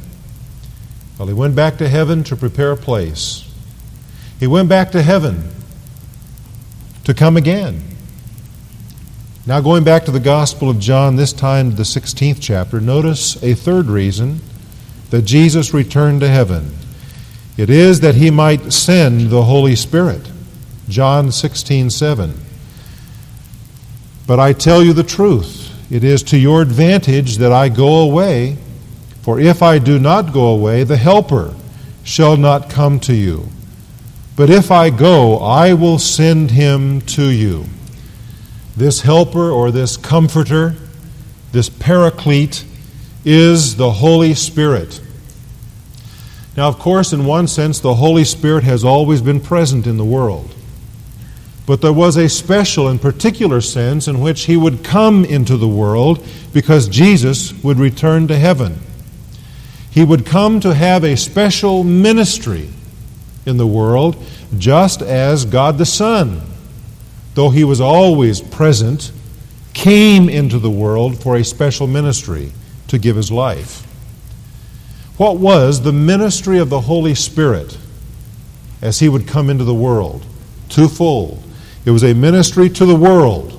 Well, 1.19 1.27
he 1.27 1.33
went 1.33 1.57
back 1.57 1.79
to 1.79 1.89
heaven 1.89 2.23
to 2.25 2.37
prepare 2.37 2.73
a 2.73 2.77
place. 2.77 3.51
He 4.39 4.47
went 4.47 4.69
back 4.69 4.91
to 4.91 5.01
heaven 5.01 5.49
to 7.05 7.15
come 7.15 7.39
again. 7.39 7.83
Now, 9.49 9.63
going 9.63 9.83
back 9.83 10.05
to 10.05 10.11
the 10.11 10.21
Gospel 10.21 10.69
of 10.69 10.79
John, 10.79 11.17
this 11.17 11.33
time 11.33 11.75
the 11.75 11.83
16th 11.83 12.37
chapter, 12.39 12.83
notice 12.83 13.43
a 13.43 13.55
third 13.55 13.87
reason 13.87 14.43
that 15.09 15.23
Jesus 15.23 15.73
returned 15.73 16.21
to 16.21 16.29
heaven. 16.29 16.71
It 17.57 17.71
is 17.71 18.01
that 18.01 18.15
he 18.15 18.31
might 18.31 18.75
send 18.75 19.31
the 19.31 19.45
Holy 19.45 19.75
Spirit. 19.75 20.31
John 20.91 21.33
16, 21.33 21.89
7. 21.89 22.35
But 24.27 24.39
I 24.39 24.53
tell 24.53 24.85
you 24.85 24.93
the 24.93 25.03
truth, 25.03 25.75
it 25.91 26.05
is 26.05 26.23
to 26.25 26.37
your 26.37 26.61
advantage 26.61 27.39
that 27.39 27.51
I 27.51 27.71
go 27.71 28.03
away, 28.03 28.59
for 29.23 29.41
if 29.41 29.63
I 29.63 29.79
do 29.79 29.99
not 29.99 30.31
go 30.31 30.49
away, 30.49 30.85
the 30.85 30.99
Helper 30.99 31.55
shall 32.05 32.37
not 32.37 32.69
come 32.69 33.01
to 33.01 33.15
you. 33.15 33.49
But 34.37 34.51
if 34.51 34.71
I 34.71 34.91
go, 34.91 35.39
I 35.39 35.73
will 35.73 35.99
send 35.99 36.51
him 36.51 37.01
to 37.17 37.31
you. 37.31 37.65
This 38.79 39.01
helper 39.01 39.51
or 39.51 39.73
this 39.73 39.97
comforter, 39.97 40.77
this 41.51 41.69
paraclete, 41.69 42.65
is 43.25 43.75
the 43.75 43.91
Holy 43.91 44.35
Spirit. 44.35 45.01
Now, 46.57 46.69
of 46.69 46.79
course, 46.79 47.13
in 47.13 47.25
one 47.25 47.49
sense, 47.49 47.81
the 47.81 47.95
Holy 47.95 48.23
Spirit 48.23 48.63
has 48.63 48.85
always 48.85 49.21
been 49.21 49.41
present 49.41 49.89
in 49.89 49.97
the 49.97 50.05
world. 50.05 50.55
But 51.67 51.81
there 51.81 51.93
was 51.93 52.17
a 52.17 52.29
special 52.29 52.87
and 52.87 53.03
particular 53.03 53.61
sense 53.61 54.07
in 54.07 54.21
which 54.21 54.45
he 54.45 54.57
would 54.57 54.85
come 54.85 55.25
into 55.25 55.57
the 55.57 55.67
world 55.67 56.25
because 56.55 56.87
Jesus 56.87 57.53
would 57.65 57.79
return 57.79 58.29
to 58.29 58.39
heaven. 58.39 58.79
He 59.91 60.05
would 60.05 60.25
come 60.25 60.61
to 60.61 60.73
have 60.73 61.03
a 61.03 61.17
special 61.17 61.83
ministry 61.83 62.69
in 63.45 63.57
the 63.57 63.67
world, 63.67 64.25
just 64.57 65.03
as 65.03 65.45
God 65.45 65.79
the 65.79 65.85
Son, 65.85 66.43
though 67.39 67.51
he 67.51 67.63
was 67.63 67.81
always 67.81 68.41
present, 68.41 69.13
came 69.73 70.29
into 70.29 70.59
the 70.59 70.69
world 70.69 71.23
for 71.23 71.37
a 71.37 71.45
special 71.45 71.87
ministry 71.87 72.51
to 72.89 72.99
give 72.99 73.15
his 73.15 73.31
life. 73.31 73.87
What 75.19 75.37
was 75.37 75.81
the 75.81 75.93
ministry 75.93 76.59
of 76.59 76.69
the 76.69 76.81
Holy 76.81 77.15
Spirit 77.15 77.79
as 78.83 78.99
he 78.99 79.09
would 79.09 79.29
come 79.29 79.51
into 79.51 79.63
the 79.63 79.73
world? 79.73 80.27
Twofold. 80.69 81.41
It 81.85 81.93
was 81.93 82.03
a 82.03 82.13
ministry 82.13 82.69
to 82.71 82.85
the 82.85 82.97
world, 82.97 83.53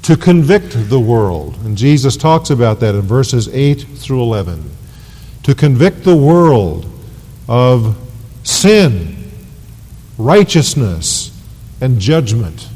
to 0.00 0.16
convict 0.16 0.88
the 0.88 0.98
world. 0.98 1.58
And 1.66 1.76
Jesus 1.76 2.16
talks 2.16 2.48
about 2.48 2.80
that 2.80 2.94
in 2.94 3.02
verses 3.02 3.48
8 3.48 3.82
through 3.82 4.22
11. 4.22 4.64
To 5.42 5.54
convict 5.54 6.04
the 6.04 6.16
world 6.16 6.90
of 7.50 7.98
sin, 8.44 9.30
righteousness, 10.16 11.19
and 11.80 11.98
judgment. 11.98 12.68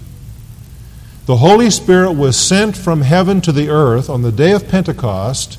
The 1.26 1.36
Holy 1.36 1.70
Spirit 1.70 2.12
was 2.12 2.36
sent 2.36 2.76
from 2.76 3.00
heaven 3.00 3.40
to 3.42 3.52
the 3.52 3.70
earth 3.70 4.10
on 4.10 4.22
the 4.22 4.32
day 4.32 4.52
of 4.52 4.68
Pentecost 4.68 5.58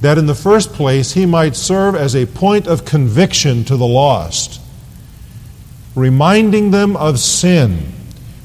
that 0.00 0.18
in 0.18 0.26
the 0.26 0.34
first 0.34 0.72
place 0.72 1.12
he 1.12 1.24
might 1.24 1.56
serve 1.56 1.94
as 1.94 2.14
a 2.14 2.26
point 2.26 2.66
of 2.66 2.84
conviction 2.84 3.64
to 3.64 3.76
the 3.76 3.86
lost, 3.86 4.60
reminding 5.94 6.72
them 6.72 6.96
of 6.96 7.18
sin, 7.18 7.92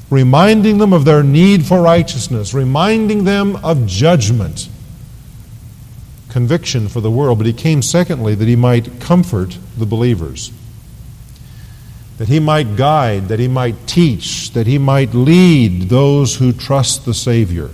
reminding 0.08 0.78
them 0.78 0.92
of 0.92 1.04
their 1.04 1.22
need 1.22 1.66
for 1.66 1.82
righteousness, 1.82 2.54
reminding 2.54 3.24
them 3.24 3.56
of 3.56 3.86
judgment 3.86 4.68
conviction 6.30 6.88
for 6.88 7.00
the 7.00 7.10
world, 7.10 7.38
but 7.38 7.46
he 7.46 7.52
came 7.52 7.82
secondly 7.82 8.34
that 8.34 8.46
he 8.46 8.56
might 8.56 9.00
comfort 9.00 9.58
the 9.76 9.86
believers 9.86 10.52
that 12.18 12.28
he 12.28 12.40
might 12.40 12.76
guide, 12.76 13.28
that 13.28 13.38
he 13.38 13.48
might 13.48 13.86
teach, 13.86 14.50
that 14.52 14.66
he 14.66 14.76
might 14.76 15.14
lead 15.14 15.88
those 15.88 16.36
who 16.36 16.52
trust 16.52 17.04
the 17.04 17.14
Savior. 17.14 17.70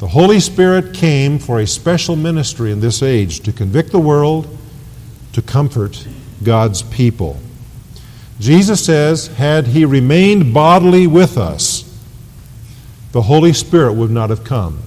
The 0.00 0.08
Holy 0.08 0.40
Spirit 0.40 0.92
came 0.92 1.38
for 1.38 1.60
a 1.60 1.66
special 1.66 2.16
ministry 2.16 2.72
in 2.72 2.80
this 2.80 3.00
age 3.00 3.40
to 3.40 3.52
convict 3.52 3.92
the 3.92 4.00
world, 4.00 4.58
to 5.32 5.40
comfort 5.40 6.06
God's 6.42 6.82
people. 6.82 7.38
Jesus 8.40 8.84
says, 8.84 9.28
had 9.28 9.68
he 9.68 9.84
remained 9.84 10.52
bodily 10.52 11.06
with 11.06 11.38
us, 11.38 11.88
the 13.12 13.22
Holy 13.22 13.52
Spirit 13.52 13.92
would 13.92 14.10
not 14.10 14.30
have 14.30 14.42
come. 14.42 14.82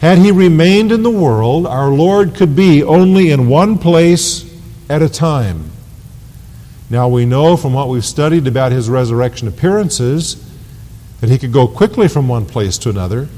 Had 0.00 0.16
he 0.18 0.30
remained 0.30 0.90
in 0.90 1.02
the 1.02 1.10
world, 1.10 1.66
our 1.66 1.90
Lord 1.90 2.34
could 2.34 2.56
be 2.56 2.82
only 2.82 3.30
in 3.30 3.48
one 3.48 3.76
place 3.76 4.50
at 4.88 5.02
a 5.02 5.08
time. 5.08 5.70
Now 6.90 7.08
we 7.08 7.26
know 7.26 7.56
from 7.56 7.74
what 7.74 7.88
we've 7.88 8.04
studied 8.04 8.46
about 8.46 8.72
his 8.72 8.88
resurrection 8.88 9.46
appearances 9.46 10.42
that 11.20 11.28
he 11.28 11.38
could 11.38 11.52
go 11.52 11.68
quickly 11.68 12.08
from 12.08 12.28
one 12.28 12.46
place 12.46 12.78
to 12.78 12.90
another, 12.90 13.28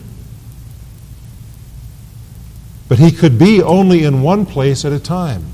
but 2.88 2.98
he 2.98 3.10
could 3.10 3.38
be 3.38 3.62
only 3.62 4.04
in 4.04 4.22
one 4.22 4.46
place 4.46 4.84
at 4.84 4.92
a 4.92 5.00
time. 5.00 5.46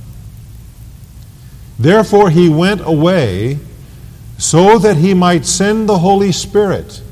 Therefore, 1.79 2.31
he 2.31 2.49
went 2.49 2.81
away 2.83 3.59
so 4.38 4.79
that 4.79 4.97
he 4.97 5.15
might 5.15 5.47
send 5.47 5.88
the 5.88 5.99
Holy 5.99 6.33
Spirit. 6.33 7.03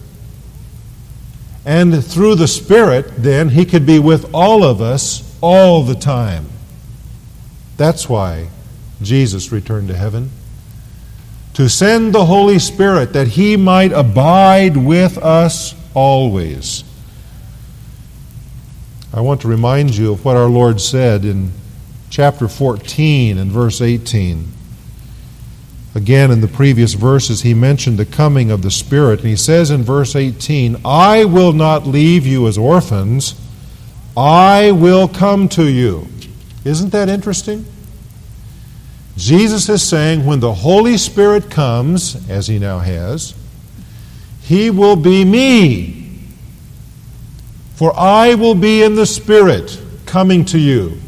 And 1.66 2.04
through 2.04 2.34
the 2.34 2.48
Spirit, 2.48 3.06
then, 3.16 3.50
he 3.50 3.64
could 3.64 3.86
be 3.86 3.98
with 3.98 4.30
all 4.34 4.64
of 4.64 4.80
us 4.80 5.36
all 5.40 5.82
the 5.82 5.94
time. 5.94 6.46
That's 7.76 8.08
why 8.08 8.48
Jesus 9.00 9.50
returned 9.52 9.88
to 9.88 9.96
heaven? 9.96 10.30
To 11.54 11.68
send 11.68 12.12
the 12.12 12.24
Holy 12.24 12.58
Spirit 12.58 13.12
that 13.12 13.28
he 13.28 13.56
might 13.56 13.92
abide 13.92 14.76
with 14.76 15.16
us 15.18 15.74
always. 15.94 16.82
I 19.12 19.20
want 19.20 19.40
to 19.42 19.48
remind 19.48 19.96
you 19.96 20.12
of 20.12 20.24
what 20.24 20.36
our 20.36 20.48
Lord 20.48 20.80
said 20.80 21.24
in 21.24 21.52
chapter 22.10 22.48
14 22.48 23.38
and 23.38 23.50
verse 23.52 23.80
18. 23.80 24.48
Again, 25.94 26.32
in 26.32 26.40
the 26.40 26.48
previous 26.48 26.94
verses, 26.94 27.42
he 27.42 27.54
mentioned 27.54 27.98
the 27.98 28.06
coming 28.06 28.50
of 28.50 28.62
the 28.62 28.70
Spirit, 28.72 29.20
and 29.20 29.28
he 29.28 29.36
says 29.36 29.70
in 29.70 29.84
verse 29.84 30.16
18, 30.16 30.78
I 30.84 31.24
will 31.24 31.52
not 31.52 31.86
leave 31.86 32.26
you 32.26 32.48
as 32.48 32.58
orphans, 32.58 33.40
I 34.16 34.72
will 34.72 35.06
come 35.06 35.48
to 35.50 35.64
you. 35.64 36.08
Isn't 36.64 36.90
that 36.90 37.08
interesting? 37.08 37.64
Jesus 39.16 39.68
is 39.68 39.82
saying 39.82 40.26
when 40.26 40.40
the 40.40 40.52
Holy 40.52 40.96
Spirit 40.96 41.50
comes, 41.50 42.28
as 42.28 42.48
he 42.48 42.58
now 42.58 42.80
has, 42.80 43.34
he 44.42 44.70
will 44.70 44.96
be 44.96 45.24
me. 45.24 46.18
For 47.76 47.92
I 47.96 48.34
will 48.34 48.54
be 48.54 48.82
in 48.82 48.94
the 48.94 49.06
Spirit 49.06 49.80
coming 50.06 50.44
to 50.46 50.58
you. 50.58 51.00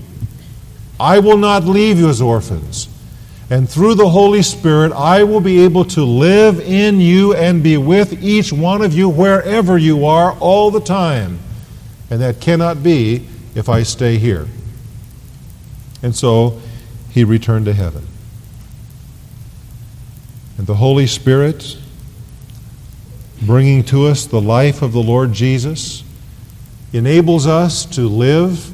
I 0.98 1.18
will 1.18 1.36
not 1.36 1.64
leave 1.64 1.98
you 1.98 2.08
as 2.08 2.20
orphans. 2.22 2.88
And 3.48 3.68
through 3.68 3.94
the 3.94 4.08
Holy 4.08 4.42
Spirit, 4.42 4.92
I 4.92 5.22
will 5.22 5.40
be 5.40 5.60
able 5.60 5.84
to 5.86 6.04
live 6.04 6.58
in 6.58 7.00
you 7.00 7.34
and 7.34 7.62
be 7.62 7.76
with 7.76 8.22
each 8.22 8.52
one 8.52 8.82
of 8.82 8.92
you 8.92 9.08
wherever 9.08 9.78
you 9.78 10.06
are 10.06 10.32
all 10.38 10.70
the 10.70 10.80
time. 10.80 11.38
And 12.10 12.20
that 12.20 12.40
cannot 12.40 12.82
be 12.82 13.28
if 13.54 13.68
I 13.68 13.82
stay 13.84 14.18
here. 14.18 14.48
And 16.02 16.14
so 16.14 16.60
he 17.16 17.24
returned 17.24 17.64
to 17.64 17.72
heaven. 17.72 18.06
And 20.58 20.66
the 20.66 20.74
Holy 20.74 21.06
Spirit, 21.06 21.78
bringing 23.40 23.82
to 23.84 24.04
us 24.04 24.26
the 24.26 24.38
life 24.38 24.82
of 24.82 24.92
the 24.92 25.00
Lord 25.00 25.32
Jesus, 25.32 26.04
enables 26.92 27.46
us 27.46 27.86
to 27.86 28.06
live 28.06 28.70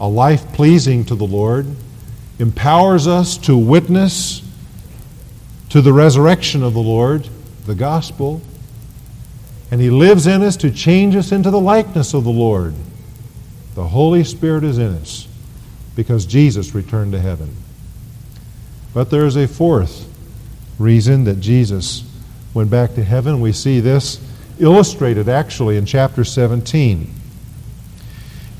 a 0.00 0.08
life 0.08 0.52
pleasing 0.54 1.04
to 1.04 1.14
the 1.14 1.24
Lord, 1.24 1.66
empowers 2.40 3.06
us 3.06 3.38
to 3.38 3.56
witness 3.56 4.42
to 5.68 5.80
the 5.80 5.92
resurrection 5.92 6.64
of 6.64 6.74
the 6.74 6.82
Lord, 6.82 7.28
the 7.64 7.76
gospel, 7.76 8.42
and 9.70 9.80
He 9.80 9.88
lives 9.88 10.26
in 10.26 10.42
us 10.42 10.56
to 10.56 10.70
change 10.72 11.14
us 11.14 11.30
into 11.30 11.52
the 11.52 11.60
likeness 11.60 12.12
of 12.12 12.24
the 12.24 12.30
Lord. 12.30 12.74
The 13.76 13.86
Holy 13.86 14.24
Spirit 14.24 14.64
is 14.64 14.78
in 14.78 14.96
us 14.96 15.28
because 15.96 16.26
Jesus 16.26 16.74
returned 16.74 17.12
to 17.12 17.20
heaven. 17.20 17.54
But 18.92 19.10
there 19.10 19.26
is 19.26 19.36
a 19.36 19.48
fourth 19.48 20.08
reason 20.78 21.24
that 21.24 21.40
Jesus 21.40 22.04
went 22.52 22.70
back 22.70 22.94
to 22.94 23.04
heaven. 23.04 23.40
We 23.40 23.52
see 23.52 23.80
this 23.80 24.20
illustrated 24.58 25.28
actually 25.28 25.76
in 25.76 25.86
chapter 25.86 26.24
17. 26.24 27.12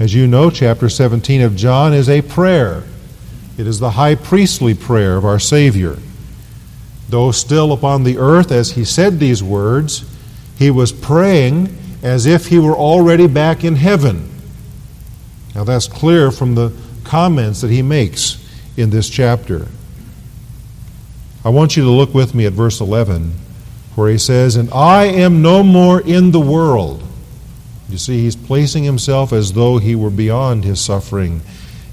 As 0.01 0.13
you 0.13 0.27
know, 0.27 0.51
chapter 0.51 0.89
17 0.89 1.41
of 1.41 1.55
John 1.55 1.93
is 1.93 2.09
a 2.09 2.23
prayer. 2.23 2.83
It 3.57 3.67
is 3.67 3.79
the 3.79 3.93
high 3.93 4.17
priestly 4.17 4.75
prayer 4.75 5.17
of 5.17 5.25
our 5.25 5.39
Savior. 5.39 5.99
Though 7.09 7.31
still 7.31 7.73
upon 7.73 8.03
the 8.03 8.19
earth, 8.19 8.51
as 8.51 8.73
he 8.73 8.85
said 8.85 9.21
these 9.21 9.43
words, 9.43 10.05
he 10.59 10.71
was 10.71 10.91
praying 10.91 11.77
as 12.03 12.27
if 12.27 12.47
he 12.49 12.59
were 12.59 12.75
already 12.75 13.29
back 13.29 13.63
in 13.63 13.77
heaven. 13.77 14.29
Now, 15.55 15.63
that's 15.63 15.87
clear 15.87 16.33
from 16.33 16.57
the 16.57 16.73
comments 17.05 17.61
that 17.61 17.71
he 17.71 17.83
makes 17.83 18.39
in 18.77 18.91
this 18.91 19.09
chapter. 19.09 19.69
I 21.45 21.51
want 21.51 21.77
you 21.77 21.85
to 21.85 21.91
look 21.91 22.15
with 22.15 22.35
me 22.35 22.47
at 22.47 22.53
verse 22.53 22.81
11 22.81 23.35
where 23.95 24.11
he 24.11 24.19
says, 24.19 24.57
And 24.57 24.71
I 24.73 25.05
am 25.05 25.43
no 25.43 25.63
more 25.63 26.01
in 26.01 26.31
the 26.31 26.41
world. 26.41 27.03
You 27.89 27.99
see, 27.99 28.23
he's 28.23 28.37
placing 28.37 28.85
himself 28.85 29.33
as 29.33 29.53
though 29.53 29.79
he 29.79 29.95
were 29.95 30.11
beyond 30.11 30.65
his 30.65 30.81
suffering 30.81 31.43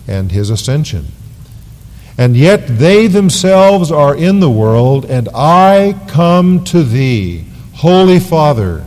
and 0.07 0.31
his 0.31 0.49
ascension. 0.49 1.07
And 2.17 2.35
yet 2.35 2.67
they 2.67 3.07
themselves 3.07 3.91
are 3.91 4.15
in 4.15 4.39
the 4.39 4.49
world, 4.49 5.05
and 5.05 5.29
I 5.33 5.99
come 6.07 6.63
to 6.65 6.83
thee, 6.83 7.45
Holy 7.73 8.19
Father. 8.19 8.85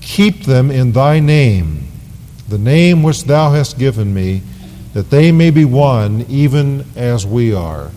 Keep 0.00 0.44
them 0.44 0.70
in 0.70 0.92
thy 0.92 1.20
name, 1.20 1.88
the 2.48 2.58
name 2.58 3.02
which 3.02 3.24
thou 3.24 3.50
hast 3.50 3.78
given 3.78 4.14
me, 4.14 4.42
that 4.96 5.10
they 5.10 5.30
may 5.30 5.50
be 5.50 5.62
one, 5.62 6.24
even 6.26 6.82
as 6.96 7.26
we 7.26 7.52
are. 7.52 7.90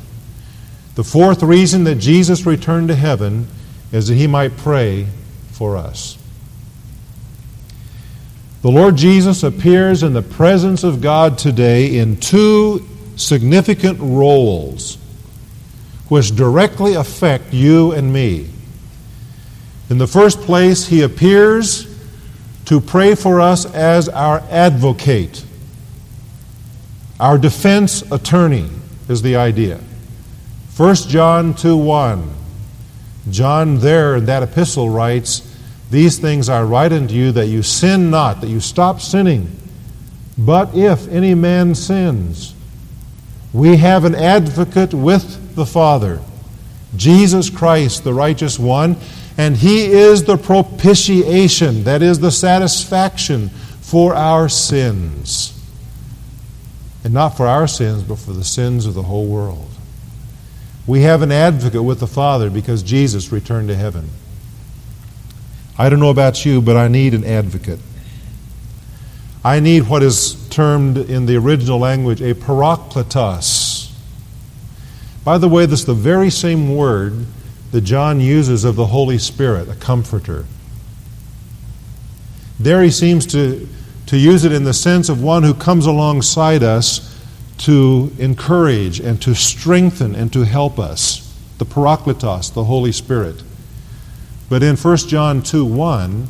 The 0.96 1.04
fourth 1.06 1.42
reason 1.42 1.86
that 1.86 1.96
Jesus 1.96 2.46
returned 2.46 2.90
to 2.90 2.96
heaven 2.96 3.48
is 3.94 4.10
that 4.10 4.16
he 4.16 4.28
might 4.28 4.58
pray 4.58 5.08
for 5.54 5.78
us. 5.78 6.18
The 8.64 8.70
Lord 8.70 8.98
Jesus 8.98 9.44
appears 9.44 10.04
in 10.04 10.12
the 10.12 10.22
presence 10.22 10.84
of 10.84 11.00
God 11.00 11.38
today 11.38 12.00
in 12.00 12.18
two 12.18 12.86
significant 13.16 13.98
roles 14.02 14.98
which 16.10 16.36
directly 16.36 16.96
affect 16.96 17.54
you 17.54 17.94
and 17.94 18.12
me. 18.12 18.50
In 19.90 20.00
the 20.00 20.08
first 20.08 20.42
place, 20.42 20.88
he 20.88 21.04
appears 21.04 21.88
to 22.66 22.82
pray 22.82 23.16
for 23.16 23.40
us 23.40 23.66
as 23.66 24.10
our 24.10 24.44
advocate. 24.50 25.46
Our 27.20 27.38
defense 27.38 28.02
attorney 28.12 28.70
is 29.10 29.22
the 29.22 29.36
idea. 29.36 29.80
1 30.78 30.96
John 30.96 31.54
2 31.54 31.76
1. 31.76 32.36
John, 33.30 33.80
there 33.80 34.16
in 34.16 34.26
that 34.26 34.44
epistle, 34.44 34.90
writes, 34.90 35.42
These 35.92 36.20
things 36.20 36.48
I 36.48 36.64
write 36.64 36.94
unto 36.94 37.14
you 37.14 37.34
that 37.34 37.48
you 37.48 37.62
sin 37.62 38.10
not, 38.10 38.40
that 38.40 38.48
you 38.48 38.62
stop 38.62 39.02
sinning. 39.02 39.52
But 40.38 40.74
if 40.74 41.10
any 41.10 41.36
man 41.36 41.76
sins, 41.76 42.56
we 43.52 43.76
have 43.78 44.06
an 44.06 44.16
advocate 44.16 44.94
with 44.94 45.56
the 45.56 45.66
Father, 45.66 46.22
Jesus 46.96 47.50
Christ, 47.50 48.06
the 48.06 48.14
righteous 48.14 48.58
one, 48.58 48.96
and 49.38 49.58
he 49.58 49.88
is 49.88 50.24
the 50.24 50.38
propitiation, 50.38 51.84
that 51.84 52.02
is, 52.02 52.20
the 52.20 52.32
satisfaction 52.32 53.50
for 53.82 54.16
our 54.16 54.48
sins. 54.48 55.59
And 57.04 57.14
not 57.14 57.30
for 57.30 57.48
our 57.48 57.68
sins, 57.68 58.04
but 58.04 58.20
for 58.20 58.34
the 58.34 58.44
sins 58.44 58.86
of 58.86 58.94
the 58.94 59.04
whole 59.04 59.28
world. 59.28 59.70
We 60.86 61.02
have 61.02 61.22
an 61.22 61.32
advocate 61.32 61.84
with 61.84 62.00
the 62.00 62.08
Father 62.08 62.50
because 62.50 62.84
Jesus 62.84 63.32
returned 63.32 63.70
to 63.70 63.76
heaven. 63.76 64.10
I 65.78 65.88
don't 65.90 66.00
know 66.00 66.10
about 66.10 66.46
you, 66.46 66.62
but 66.62 66.76
I 66.76 66.88
need 66.88 67.14
an 67.14 67.24
advocate. 67.24 67.80
I 69.44 69.62
need 69.62 69.88
what 69.88 70.04
is 70.04 70.48
termed 70.50 70.98
in 70.98 71.26
the 71.26 71.38
original 71.38 71.80
language 71.80 72.22
a 72.22 72.34
parakletos. 72.34 73.94
By 75.24 75.38
the 75.38 75.48
way, 75.48 75.66
this 75.66 75.82
is 75.82 75.86
the 75.86 75.94
very 75.94 76.30
same 76.30 76.76
word 76.76 77.26
that 77.72 77.82
John 77.82 78.20
uses 78.20 78.64
of 78.64 78.76
the 78.76 78.88
Holy 78.88 79.18
Spirit, 79.18 79.70
a 79.70 79.76
comforter. 79.76 80.46
There 82.60 82.84
he 82.84 82.90
seems 82.90 83.26
to, 83.28 83.68
to 84.10 84.18
use 84.18 84.44
it 84.44 84.52
in 84.52 84.64
the 84.64 84.74
sense 84.74 85.08
of 85.08 85.22
one 85.22 85.44
who 85.44 85.54
comes 85.54 85.86
alongside 85.86 86.64
us 86.64 87.16
to 87.60 88.12
encourage 88.18 89.00
and 89.00 89.22
to 89.22 89.36
strengthen 89.36 90.16
and 90.16 90.34
to 90.34 90.44
help 90.44 90.80
us. 90.80 91.32
The 91.60 91.66
Parakletos, 91.66 92.52
the 92.52 92.64
Holy 92.64 92.92
Spirit. 92.92 93.44
But 94.50 94.64
in 94.64 94.78
1 94.78 94.98
John 94.98 95.44
2 95.44 95.64
1, 95.64 96.28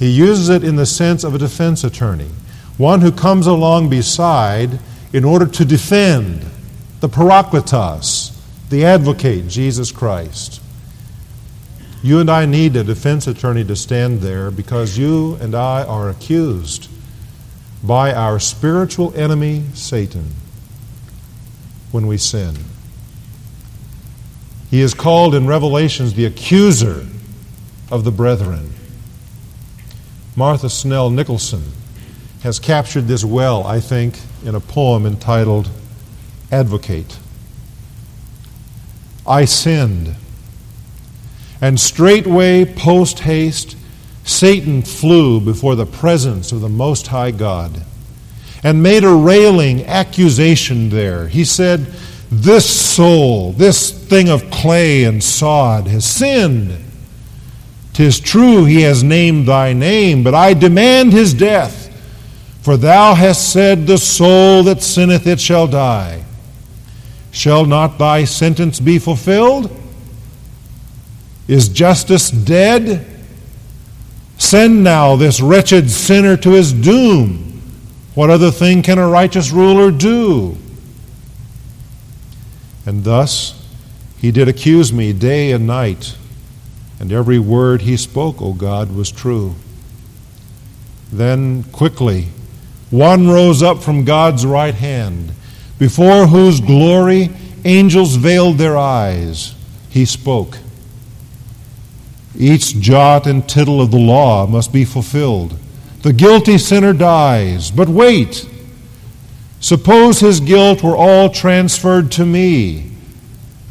he 0.00 0.10
uses 0.10 0.48
it 0.48 0.64
in 0.64 0.74
the 0.74 0.86
sense 0.86 1.22
of 1.22 1.36
a 1.36 1.38
defense 1.38 1.84
attorney, 1.84 2.30
one 2.78 3.00
who 3.00 3.12
comes 3.12 3.46
along 3.46 3.90
beside 3.90 4.80
in 5.12 5.24
order 5.24 5.46
to 5.46 5.64
defend 5.64 6.46
the 6.98 7.08
Parakletos, 7.08 8.36
the 8.70 8.84
advocate, 8.84 9.46
Jesus 9.46 9.92
Christ. 9.92 10.57
You 12.02 12.20
and 12.20 12.30
I 12.30 12.46
need 12.46 12.76
a 12.76 12.84
defense 12.84 13.26
attorney 13.26 13.64
to 13.64 13.74
stand 13.74 14.20
there 14.20 14.50
because 14.50 14.96
you 14.96 15.34
and 15.40 15.54
I 15.54 15.82
are 15.82 16.08
accused 16.08 16.88
by 17.82 18.12
our 18.12 18.38
spiritual 18.38 19.14
enemy, 19.14 19.64
Satan, 19.74 20.26
when 21.90 22.06
we 22.06 22.16
sin. 22.16 22.56
He 24.70 24.80
is 24.80 24.94
called 24.94 25.34
in 25.34 25.46
Revelations 25.46 26.14
the 26.14 26.26
accuser 26.26 27.06
of 27.90 28.04
the 28.04 28.10
brethren. 28.10 28.72
Martha 30.36 30.70
Snell 30.70 31.10
Nicholson 31.10 31.64
has 32.42 32.60
captured 32.60 33.08
this 33.08 33.24
well, 33.24 33.66
I 33.66 33.80
think, 33.80 34.20
in 34.44 34.54
a 34.54 34.60
poem 34.60 35.04
entitled 35.06 35.68
Advocate. 36.52 37.18
I 39.26 39.44
sinned, 39.46 40.14
and 41.60 41.78
straightway, 41.78 42.64
post 42.64 43.20
haste, 43.20 43.76
Satan 44.24 44.82
flew 44.82 45.40
before 45.40 45.74
the 45.74 45.86
presence 45.86 46.52
of 46.52 46.60
the 46.60 46.68
Most 46.68 47.06
High 47.06 47.30
God 47.30 47.82
and 48.62 48.82
made 48.82 49.04
a 49.04 49.12
railing 49.12 49.86
accusation 49.86 50.90
there. 50.90 51.28
He 51.28 51.44
said, 51.44 51.80
This 52.30 52.68
soul, 52.68 53.52
this 53.52 53.90
thing 53.90 54.28
of 54.28 54.50
clay 54.50 55.04
and 55.04 55.22
sod, 55.22 55.86
has 55.86 56.04
sinned. 56.04 56.84
Tis 57.92 58.20
true 58.20 58.64
he 58.64 58.82
has 58.82 59.02
named 59.02 59.48
thy 59.48 59.72
name, 59.72 60.22
but 60.22 60.34
I 60.34 60.54
demand 60.54 61.12
his 61.12 61.34
death. 61.34 61.86
For 62.62 62.76
thou 62.76 63.14
hast 63.14 63.52
said, 63.52 63.86
The 63.86 63.98
soul 63.98 64.62
that 64.64 64.82
sinneth, 64.82 65.26
it 65.26 65.40
shall 65.40 65.66
die. 65.66 66.24
Shall 67.30 67.64
not 67.64 67.98
thy 67.98 68.24
sentence 68.24 68.78
be 68.78 68.98
fulfilled? 68.98 69.70
Is 71.48 71.68
justice 71.68 72.30
dead? 72.30 73.06
Send 74.36 74.84
now 74.84 75.16
this 75.16 75.40
wretched 75.40 75.90
sinner 75.90 76.36
to 76.36 76.50
his 76.50 76.72
doom. 76.72 77.60
What 78.14 78.30
other 78.30 78.50
thing 78.50 78.82
can 78.82 78.98
a 78.98 79.08
righteous 79.08 79.50
ruler 79.50 79.90
do? 79.90 80.56
And 82.86 83.02
thus 83.04 83.60
he 84.18 84.30
did 84.30 84.48
accuse 84.48 84.92
me 84.92 85.12
day 85.12 85.52
and 85.52 85.66
night, 85.66 86.16
and 87.00 87.12
every 87.12 87.38
word 87.38 87.82
he 87.82 87.96
spoke, 87.96 88.42
O 88.42 88.52
God, 88.52 88.94
was 88.94 89.10
true. 89.10 89.54
Then 91.12 91.64
quickly 91.64 92.28
one 92.90 93.28
rose 93.28 93.62
up 93.62 93.82
from 93.82 94.04
God's 94.04 94.46
right 94.46 94.74
hand, 94.74 95.32
before 95.78 96.26
whose 96.26 96.60
glory 96.60 97.30
angels 97.64 98.16
veiled 98.16 98.58
their 98.58 98.76
eyes. 98.76 99.54
He 99.90 100.04
spoke. 100.04 100.58
Each 102.40 102.78
jot 102.78 103.26
and 103.26 103.46
tittle 103.48 103.80
of 103.80 103.90
the 103.90 103.98
law 103.98 104.46
must 104.46 104.72
be 104.72 104.84
fulfilled. 104.84 105.58
The 106.02 106.12
guilty 106.12 106.56
sinner 106.56 106.92
dies. 106.92 107.72
But 107.72 107.88
wait! 107.88 108.48
Suppose 109.58 110.20
his 110.20 110.38
guilt 110.38 110.84
were 110.84 110.96
all 110.96 111.30
transferred 111.30 112.12
to 112.12 112.24
me, 112.24 112.92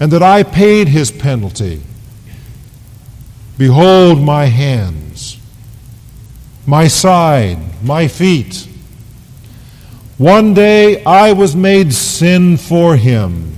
and 0.01 0.11
that 0.11 0.21
I 0.21 0.43
paid 0.43 0.89
his 0.89 1.11
penalty. 1.11 1.81
Behold 3.57 4.21
my 4.21 4.45
hands, 4.45 5.39
my 6.65 6.89
side, 6.89 7.81
my 7.81 8.09
feet. 8.09 8.67
One 10.17 10.53
day 10.53 11.05
I 11.05 11.31
was 11.31 11.55
made 11.55 11.93
sin 11.93 12.57
for 12.57 12.97
him, 12.97 13.55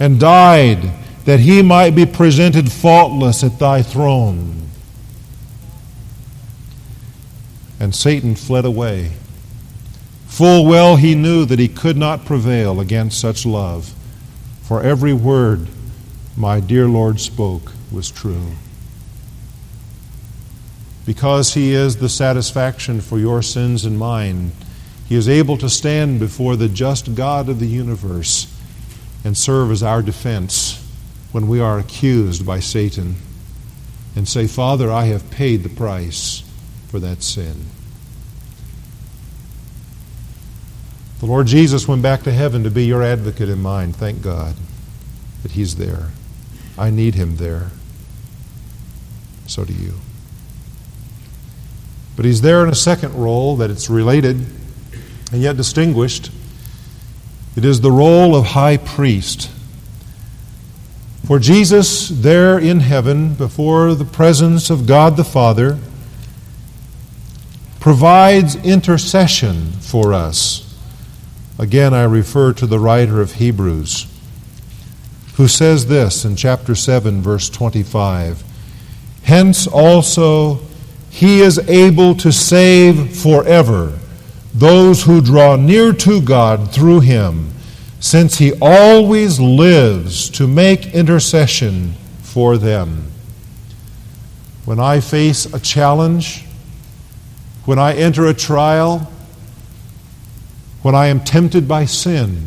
and 0.00 0.18
died 0.18 0.90
that 1.26 1.40
he 1.40 1.60
might 1.60 1.90
be 1.90 2.06
presented 2.06 2.70
faultless 2.70 3.42
at 3.42 3.58
thy 3.58 3.82
throne. 3.82 4.68
And 7.80 7.94
Satan 7.94 8.36
fled 8.36 8.64
away. 8.64 9.10
Full 10.28 10.64
well 10.64 10.94
he 10.96 11.16
knew 11.16 11.44
that 11.44 11.58
he 11.58 11.66
could 11.66 11.96
not 11.96 12.24
prevail 12.24 12.80
against 12.80 13.20
such 13.20 13.44
love, 13.44 13.92
for 14.62 14.82
every 14.82 15.12
word 15.12 15.66
my 16.36 16.60
dear 16.60 16.86
Lord 16.86 17.18
spoke 17.18 17.72
was 17.90 18.08
true. 18.08 18.52
Because 21.04 21.54
he 21.54 21.72
is 21.72 21.96
the 21.96 22.08
satisfaction 22.08 23.00
for 23.00 23.18
your 23.18 23.42
sins 23.42 23.84
and 23.84 23.98
mine, 23.98 24.52
he 25.08 25.16
is 25.16 25.28
able 25.28 25.56
to 25.58 25.68
stand 25.68 26.20
before 26.20 26.54
the 26.54 26.68
just 26.68 27.16
God 27.16 27.48
of 27.48 27.58
the 27.58 27.66
universe 27.66 28.52
and 29.24 29.36
serve 29.36 29.72
as 29.72 29.82
our 29.82 30.02
defense 30.02 30.85
when 31.36 31.48
we 31.48 31.60
are 31.60 31.78
accused 31.78 32.46
by 32.46 32.58
Satan 32.58 33.14
and 34.16 34.26
say, 34.26 34.46
Father, 34.46 34.90
I 34.90 35.04
have 35.04 35.30
paid 35.30 35.62
the 35.62 35.68
price 35.68 36.42
for 36.88 36.98
that 36.98 37.22
sin. 37.22 37.66
The 41.20 41.26
Lord 41.26 41.46
Jesus 41.46 41.86
went 41.86 42.00
back 42.00 42.22
to 42.22 42.32
heaven 42.32 42.64
to 42.64 42.70
be 42.70 42.86
your 42.86 43.02
advocate 43.02 43.50
and 43.50 43.62
mine. 43.62 43.92
Thank 43.92 44.22
God 44.22 44.56
that 45.42 45.52
He's 45.52 45.76
there. 45.76 46.08
I 46.78 46.88
need 46.88 47.16
Him 47.16 47.36
there. 47.36 47.70
So 49.46 49.66
do 49.66 49.74
you. 49.74 49.92
But 52.16 52.24
He's 52.24 52.40
there 52.40 52.64
in 52.64 52.70
a 52.70 52.74
second 52.74 53.12
role 53.12 53.56
that 53.56 53.70
it's 53.70 53.90
related 53.90 54.36
and 55.32 55.42
yet 55.42 55.58
distinguished. 55.58 56.30
It 57.56 57.66
is 57.66 57.82
the 57.82 57.92
role 57.92 58.34
of 58.34 58.46
high 58.46 58.78
priest. 58.78 59.50
For 61.26 61.40
Jesus, 61.40 62.08
there 62.08 62.56
in 62.56 62.78
heaven, 62.78 63.34
before 63.34 63.96
the 63.96 64.04
presence 64.04 64.70
of 64.70 64.86
God 64.86 65.16
the 65.16 65.24
Father, 65.24 65.76
provides 67.80 68.54
intercession 68.54 69.72
for 69.80 70.12
us. 70.12 70.62
Again, 71.58 71.92
I 71.92 72.04
refer 72.04 72.52
to 72.52 72.66
the 72.66 72.78
writer 72.78 73.20
of 73.20 73.32
Hebrews, 73.32 74.06
who 75.34 75.48
says 75.48 75.86
this 75.86 76.24
in 76.24 76.36
chapter 76.36 76.76
7, 76.76 77.22
verse 77.22 77.50
25 77.50 78.44
Hence 79.24 79.66
also 79.66 80.60
he 81.10 81.40
is 81.40 81.58
able 81.68 82.14
to 82.14 82.30
save 82.30 83.16
forever 83.16 83.98
those 84.54 85.02
who 85.02 85.20
draw 85.20 85.56
near 85.56 85.92
to 85.92 86.20
God 86.20 86.72
through 86.72 87.00
him, 87.00 87.50
since 88.06 88.38
he 88.38 88.52
always 88.62 89.40
lives 89.40 90.30
to 90.30 90.46
make 90.46 90.94
intercession 90.94 91.92
for 92.22 92.56
them. 92.56 93.10
When 94.64 94.78
I 94.78 95.00
face 95.00 95.52
a 95.52 95.58
challenge, 95.58 96.44
when 97.64 97.80
I 97.80 97.96
enter 97.96 98.26
a 98.26 98.32
trial, 98.32 99.10
when 100.82 100.94
I 100.94 101.08
am 101.08 101.18
tempted 101.18 101.66
by 101.66 101.86
sin, 101.86 102.46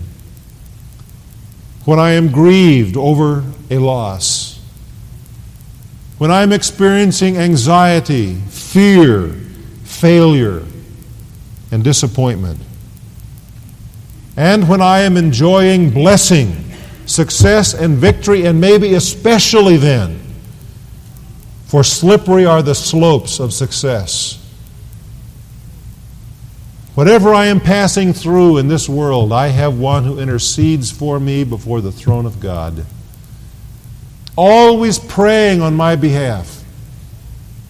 when 1.84 2.00
I 2.00 2.12
am 2.12 2.32
grieved 2.32 2.96
over 2.96 3.44
a 3.70 3.80
loss, 3.80 4.62
when 6.20 6.32
I 6.32 6.42
am 6.42 6.54
experiencing 6.54 7.36
anxiety, 7.36 8.36
fear, 8.48 9.28
failure, 9.84 10.64
and 11.70 11.84
disappointment, 11.84 12.62
and 14.40 14.68
when 14.68 14.82
I 14.82 15.02
am 15.02 15.18
enjoying 15.18 15.92
blessing, 15.92 16.74
success, 17.06 17.76
and 17.76 17.98
victory, 17.98 18.46
and 18.46 18.60
maybe 18.60 18.96
especially 18.96 19.78
then, 19.78 20.20
for 21.66 21.84
slippery 21.84 22.46
are 22.46 22.64
the 22.64 22.74
slopes 22.74 23.40
of 23.40 23.54
success 23.54 24.40
Whatever 27.00 27.34
I 27.34 27.46
am 27.46 27.62
passing 27.62 28.12
through 28.12 28.58
in 28.58 28.68
this 28.68 28.90
world, 28.90 29.32
I 29.32 29.48
have 29.48 29.80
one 29.80 30.04
who 30.04 30.20
intercedes 30.20 30.92
for 30.92 31.18
me 31.18 31.46
before 31.46 31.80
the 31.80 31.94
throne 31.94 32.26
of 32.26 32.42
God. 32.42 32.86
Always 34.36 35.00
praying 35.00 35.62
on 35.62 35.76
my 35.76 35.96
behalf 35.96 36.62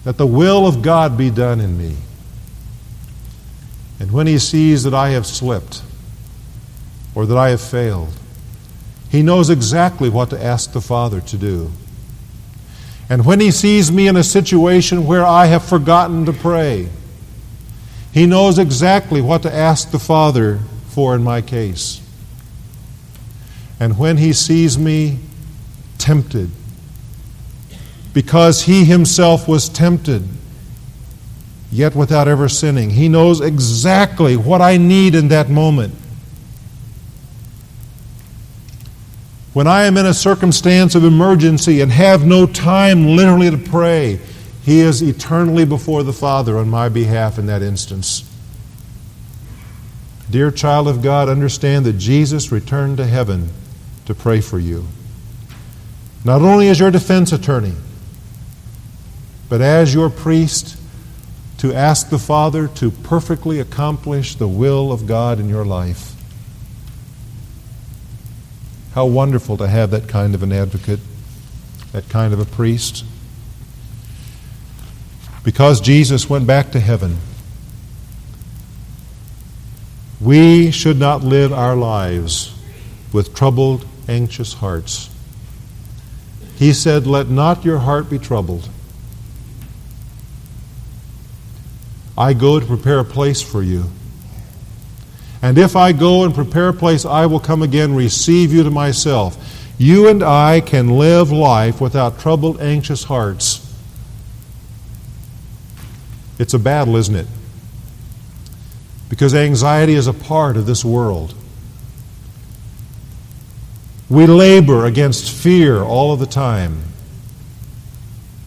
that 0.02 0.16
the 0.16 0.26
will 0.26 0.66
of 0.66 0.82
God 0.82 1.16
be 1.16 1.30
done 1.30 1.60
in 1.60 1.78
me. 1.78 1.94
And 4.00 4.10
when 4.10 4.26
he 4.26 4.40
sees 4.40 4.82
that 4.82 4.94
I 4.94 5.10
have 5.10 5.26
slipped 5.26 5.82
or 7.20 7.26
that 7.26 7.36
I 7.36 7.50
have 7.50 7.60
failed, 7.60 8.18
he 9.10 9.22
knows 9.22 9.50
exactly 9.50 10.08
what 10.08 10.30
to 10.30 10.42
ask 10.42 10.72
the 10.72 10.80
Father 10.80 11.20
to 11.20 11.36
do. 11.36 11.70
And 13.10 13.26
when 13.26 13.40
he 13.40 13.50
sees 13.50 13.92
me 13.92 14.08
in 14.08 14.16
a 14.16 14.24
situation 14.24 15.06
where 15.06 15.26
I 15.26 15.46
have 15.46 15.64
forgotten 15.64 16.24
to 16.24 16.32
pray, 16.32 16.88
he 18.12 18.24
knows 18.24 18.58
exactly 18.58 19.20
what 19.20 19.42
to 19.42 19.54
ask 19.54 19.90
the 19.90 19.98
Father 19.98 20.60
for 20.88 21.14
in 21.14 21.22
my 21.22 21.42
case. 21.42 22.00
And 23.78 23.98
when 23.98 24.16
He 24.16 24.32
sees 24.32 24.78
me 24.78 25.18
tempted, 25.98 26.50
because 28.12 28.62
He 28.62 28.84
Himself 28.84 29.46
was 29.46 29.68
tempted, 29.68 30.26
yet 31.70 31.94
without 31.94 32.28
ever 32.28 32.48
sinning, 32.48 32.90
He 32.90 33.08
knows 33.08 33.40
exactly 33.40 34.36
what 34.36 34.60
I 34.60 34.76
need 34.76 35.14
in 35.14 35.28
that 35.28 35.48
moment. 35.48 35.94
When 39.52 39.66
I 39.66 39.84
am 39.84 39.96
in 39.96 40.06
a 40.06 40.14
circumstance 40.14 40.94
of 40.94 41.04
emergency 41.04 41.80
and 41.80 41.90
have 41.90 42.24
no 42.24 42.46
time 42.46 43.16
literally 43.16 43.50
to 43.50 43.58
pray, 43.58 44.20
he 44.62 44.80
is 44.80 45.02
eternally 45.02 45.64
before 45.64 46.04
the 46.04 46.12
Father 46.12 46.56
on 46.56 46.68
my 46.68 46.88
behalf 46.88 47.38
in 47.38 47.46
that 47.46 47.60
instance. 47.60 48.22
Dear 50.30 50.52
child 50.52 50.86
of 50.86 51.02
God, 51.02 51.28
understand 51.28 51.84
that 51.86 51.94
Jesus 51.94 52.52
returned 52.52 52.98
to 52.98 53.06
heaven 53.06 53.48
to 54.06 54.14
pray 54.14 54.40
for 54.40 54.60
you. 54.60 54.86
Not 56.24 56.42
only 56.42 56.68
as 56.68 56.78
your 56.78 56.92
defense 56.92 57.32
attorney, 57.32 57.74
but 59.48 59.60
as 59.60 59.92
your 59.92 60.10
priest 60.10 60.76
to 61.58 61.74
ask 61.74 62.08
the 62.08 62.18
Father 62.18 62.68
to 62.68 62.92
perfectly 62.92 63.58
accomplish 63.58 64.36
the 64.36 64.46
will 64.46 64.92
of 64.92 65.08
God 65.08 65.40
in 65.40 65.48
your 65.48 65.64
life. 65.64 66.14
How 69.00 69.06
wonderful 69.06 69.56
to 69.56 69.66
have 69.66 69.92
that 69.92 70.08
kind 70.08 70.34
of 70.34 70.42
an 70.42 70.52
advocate, 70.52 71.00
that 71.92 72.10
kind 72.10 72.34
of 72.34 72.38
a 72.38 72.44
priest. 72.44 73.02
Because 75.42 75.80
Jesus 75.80 76.28
went 76.28 76.46
back 76.46 76.72
to 76.72 76.80
heaven, 76.80 77.16
we 80.20 80.70
should 80.70 80.98
not 80.98 81.22
live 81.24 81.50
our 81.50 81.74
lives 81.74 82.54
with 83.10 83.34
troubled 83.34 83.86
anxious 84.06 84.52
hearts. 84.52 85.08
He 86.56 86.74
said, 86.74 87.06
Let 87.06 87.30
not 87.30 87.64
your 87.64 87.78
heart 87.78 88.10
be 88.10 88.18
troubled. 88.18 88.68
I 92.18 92.34
go 92.34 92.60
to 92.60 92.66
prepare 92.66 92.98
a 92.98 93.04
place 93.06 93.40
for 93.40 93.62
you. 93.62 93.84
And 95.42 95.56
if 95.56 95.74
I 95.74 95.92
go 95.92 96.24
and 96.24 96.34
prepare 96.34 96.68
a 96.68 96.72
place, 96.74 97.04
I 97.04 97.26
will 97.26 97.40
come 97.40 97.62
again, 97.62 97.94
receive 97.94 98.52
you 98.52 98.62
to 98.62 98.70
myself. 98.70 99.36
You 99.78 100.08
and 100.08 100.22
I 100.22 100.60
can 100.60 100.98
live 100.98 101.32
life 101.32 101.80
without 101.80 102.18
troubled, 102.18 102.60
anxious 102.60 103.04
hearts. 103.04 103.66
It's 106.38 106.52
a 106.52 106.58
battle, 106.58 106.96
isn't 106.96 107.14
it? 107.14 107.26
Because 109.08 109.34
anxiety 109.34 109.94
is 109.94 110.06
a 110.06 110.12
part 110.12 110.56
of 110.56 110.66
this 110.66 110.84
world. 110.84 111.34
We 114.10 114.26
labor 114.26 114.84
against 114.86 115.30
fear 115.30 115.80
all 115.80 116.12
of 116.12 116.20
the 116.20 116.26
time. 116.26 116.82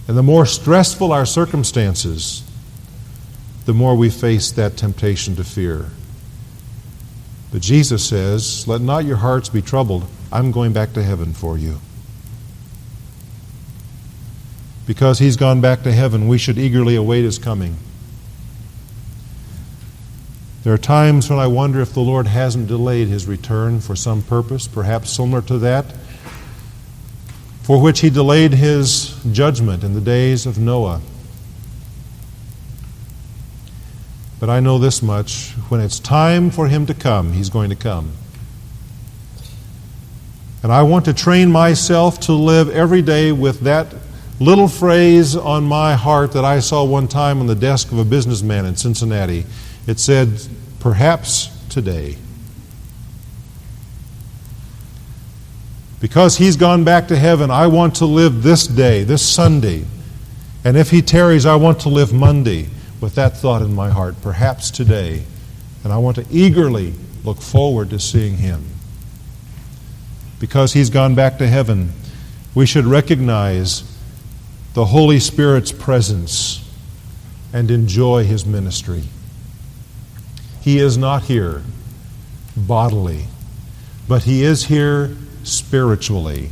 And 0.08 0.18
the 0.18 0.24
more 0.24 0.46
stressful 0.46 1.12
our 1.12 1.26
circumstances, 1.26 2.44
the 3.66 3.74
more 3.74 3.96
we 3.96 4.10
face 4.10 4.52
that 4.52 4.76
temptation 4.76 5.36
to 5.38 5.44
fear. 5.44 5.88
But 7.54 7.62
Jesus 7.62 8.04
says, 8.04 8.68
Let 8.68 8.82
not 8.82 9.06
your 9.06 9.18
hearts 9.18 9.48
be 9.48 9.62
troubled. 9.62 10.08
I'm 10.32 10.52
going 10.52 10.74
back 10.74 10.94
to 10.94 11.04
heaven 11.04 11.34
for 11.34 11.56
you. 11.56 11.80
Because 14.88 15.20
he's 15.20 15.38
gone 15.38 15.62
back 15.62 15.84
to 15.84 15.92
heaven, 15.92 16.28
we 16.28 16.40
should 16.40 16.58
eagerly 16.58 16.96
await 16.96 17.24
his 17.24 17.38
coming. 17.38 17.78
There 20.64 20.74
are 20.74 20.80
times 20.80 21.30
when 21.30 21.38
I 21.38 21.46
wonder 21.46 21.80
if 21.80 21.94
the 21.94 22.00
Lord 22.00 22.26
hasn't 22.26 22.68
delayed 22.68 23.08
his 23.08 23.28
return 23.28 23.82
for 23.82 23.96
some 23.96 24.24
purpose, 24.24 24.68
perhaps 24.68 25.12
similar 25.12 25.44
to 25.44 25.60
that, 25.60 25.86
for 27.62 27.80
which 27.80 28.00
he 28.00 28.10
delayed 28.10 28.54
his 28.54 29.16
judgment 29.32 29.84
in 29.84 29.94
the 29.94 30.02
days 30.02 30.48
of 30.48 30.58
Noah. 30.58 31.02
But 34.44 34.50
I 34.50 34.60
know 34.60 34.78
this 34.78 35.02
much 35.02 35.52
when 35.70 35.80
it's 35.80 36.00
time 36.00 36.52
for 36.52 36.68
him 36.68 36.86
to 36.88 36.94
come, 36.94 37.32
he's 37.32 37.50
going 37.50 37.70
to 37.70 37.78
come. 37.78 38.12
And 40.62 40.70
I 40.70 40.84
want 40.84 41.06
to 41.06 41.14
train 41.14 41.50
myself 41.50 42.20
to 42.22 42.34
live 42.34 42.70
every 42.70 43.02
day 43.02 43.32
with 43.32 43.62
that 43.62 43.96
little 44.42 44.68
phrase 44.68 45.38
on 45.38 45.64
my 45.64 45.94
heart 45.94 46.34
that 46.34 46.44
I 46.44 46.60
saw 46.60 46.84
one 46.84 47.08
time 47.08 47.40
on 47.40 47.48
the 47.48 47.56
desk 47.56 47.94
of 47.94 48.00
a 48.00 48.04
businessman 48.04 48.66
in 48.66 48.76
Cincinnati. 48.76 49.46
It 49.88 49.98
said, 49.98 50.46
Perhaps 50.82 51.48
today. 51.70 52.18
Because 56.02 56.38
he's 56.38 56.58
gone 56.58 56.84
back 56.84 57.08
to 57.08 57.16
heaven, 57.16 57.50
I 57.50 57.68
want 57.68 57.96
to 57.96 58.06
live 58.06 58.44
this 58.44 58.68
day, 58.68 59.06
this 59.06 59.26
Sunday. 59.26 59.86
And 60.66 60.76
if 60.76 60.90
he 60.90 61.02
tarries, 61.02 61.46
I 61.46 61.56
want 61.56 61.80
to 61.80 61.88
live 61.88 62.12
Monday 62.12 62.68
with 63.04 63.16
that 63.16 63.36
thought 63.36 63.62
in 63.62 63.76
my 63.76 63.90
heart, 63.90 64.16
perhaps 64.22 64.72
today. 64.72 65.26
And 65.84 65.92
I 65.92 65.98
want 65.98 66.16
to 66.16 66.26
eagerly 66.32 66.94
look 67.26 67.42
forward 67.42 67.90
to 67.90 68.00
seeing 68.00 68.38
him. 68.38 68.64
Because 70.40 70.72
he's 70.72 70.90
gone 70.90 71.14
back 71.14 71.38
to 71.40 71.48
heaven, 71.48 71.92
we 72.56 72.66
should 72.66 72.86
recognize 72.86 73.84
the 74.74 74.86
Holy 74.86 75.20
Spirit's 75.20 75.74
presence 75.74 76.66
and 77.52 77.70
enjoy 77.70 78.24
his 78.24 78.46
ministry. 78.46 79.04
He 80.62 80.80
is 80.80 80.98
not 80.98 81.24
here 81.24 81.62
bodily, 82.56 83.26
but 84.08 84.24
he 84.24 84.44
is 84.44 84.64
here 84.64 85.18
spiritually, 85.44 86.52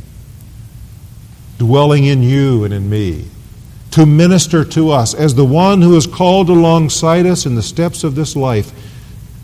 dwelling 1.56 2.04
in 2.04 2.22
you 2.22 2.64
and 2.64 2.74
in 2.74 2.90
me 2.90 3.24
to 3.92 4.06
minister 4.06 4.64
to 4.64 4.90
us 4.90 5.12
as 5.12 5.34
the 5.34 5.44
one 5.44 5.82
who 5.82 5.94
is 5.96 6.06
called 6.06 6.48
alongside 6.48 7.26
us 7.26 7.44
in 7.44 7.54
the 7.54 7.62
steps 7.62 8.04
of 8.04 8.14
this 8.14 8.34
life 8.34 8.72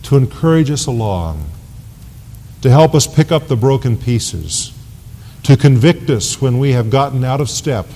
to 0.03 0.17
encourage 0.17 0.71
us 0.71 0.87
along, 0.87 1.51
to 2.63 2.71
help 2.71 2.95
us 2.95 3.07
pick 3.07 3.31
up 3.31 3.47
the 3.47 3.57
broken 3.57 3.97
pieces, 3.97 4.73
to 5.43 5.55
convict 5.55 6.09
us 6.09 6.41
when 6.41 6.59
we 6.59 6.73
have 6.73 6.89
gotten 6.89 7.25
out 7.25 7.43
of 7.43 7.51
step. 7.51 7.87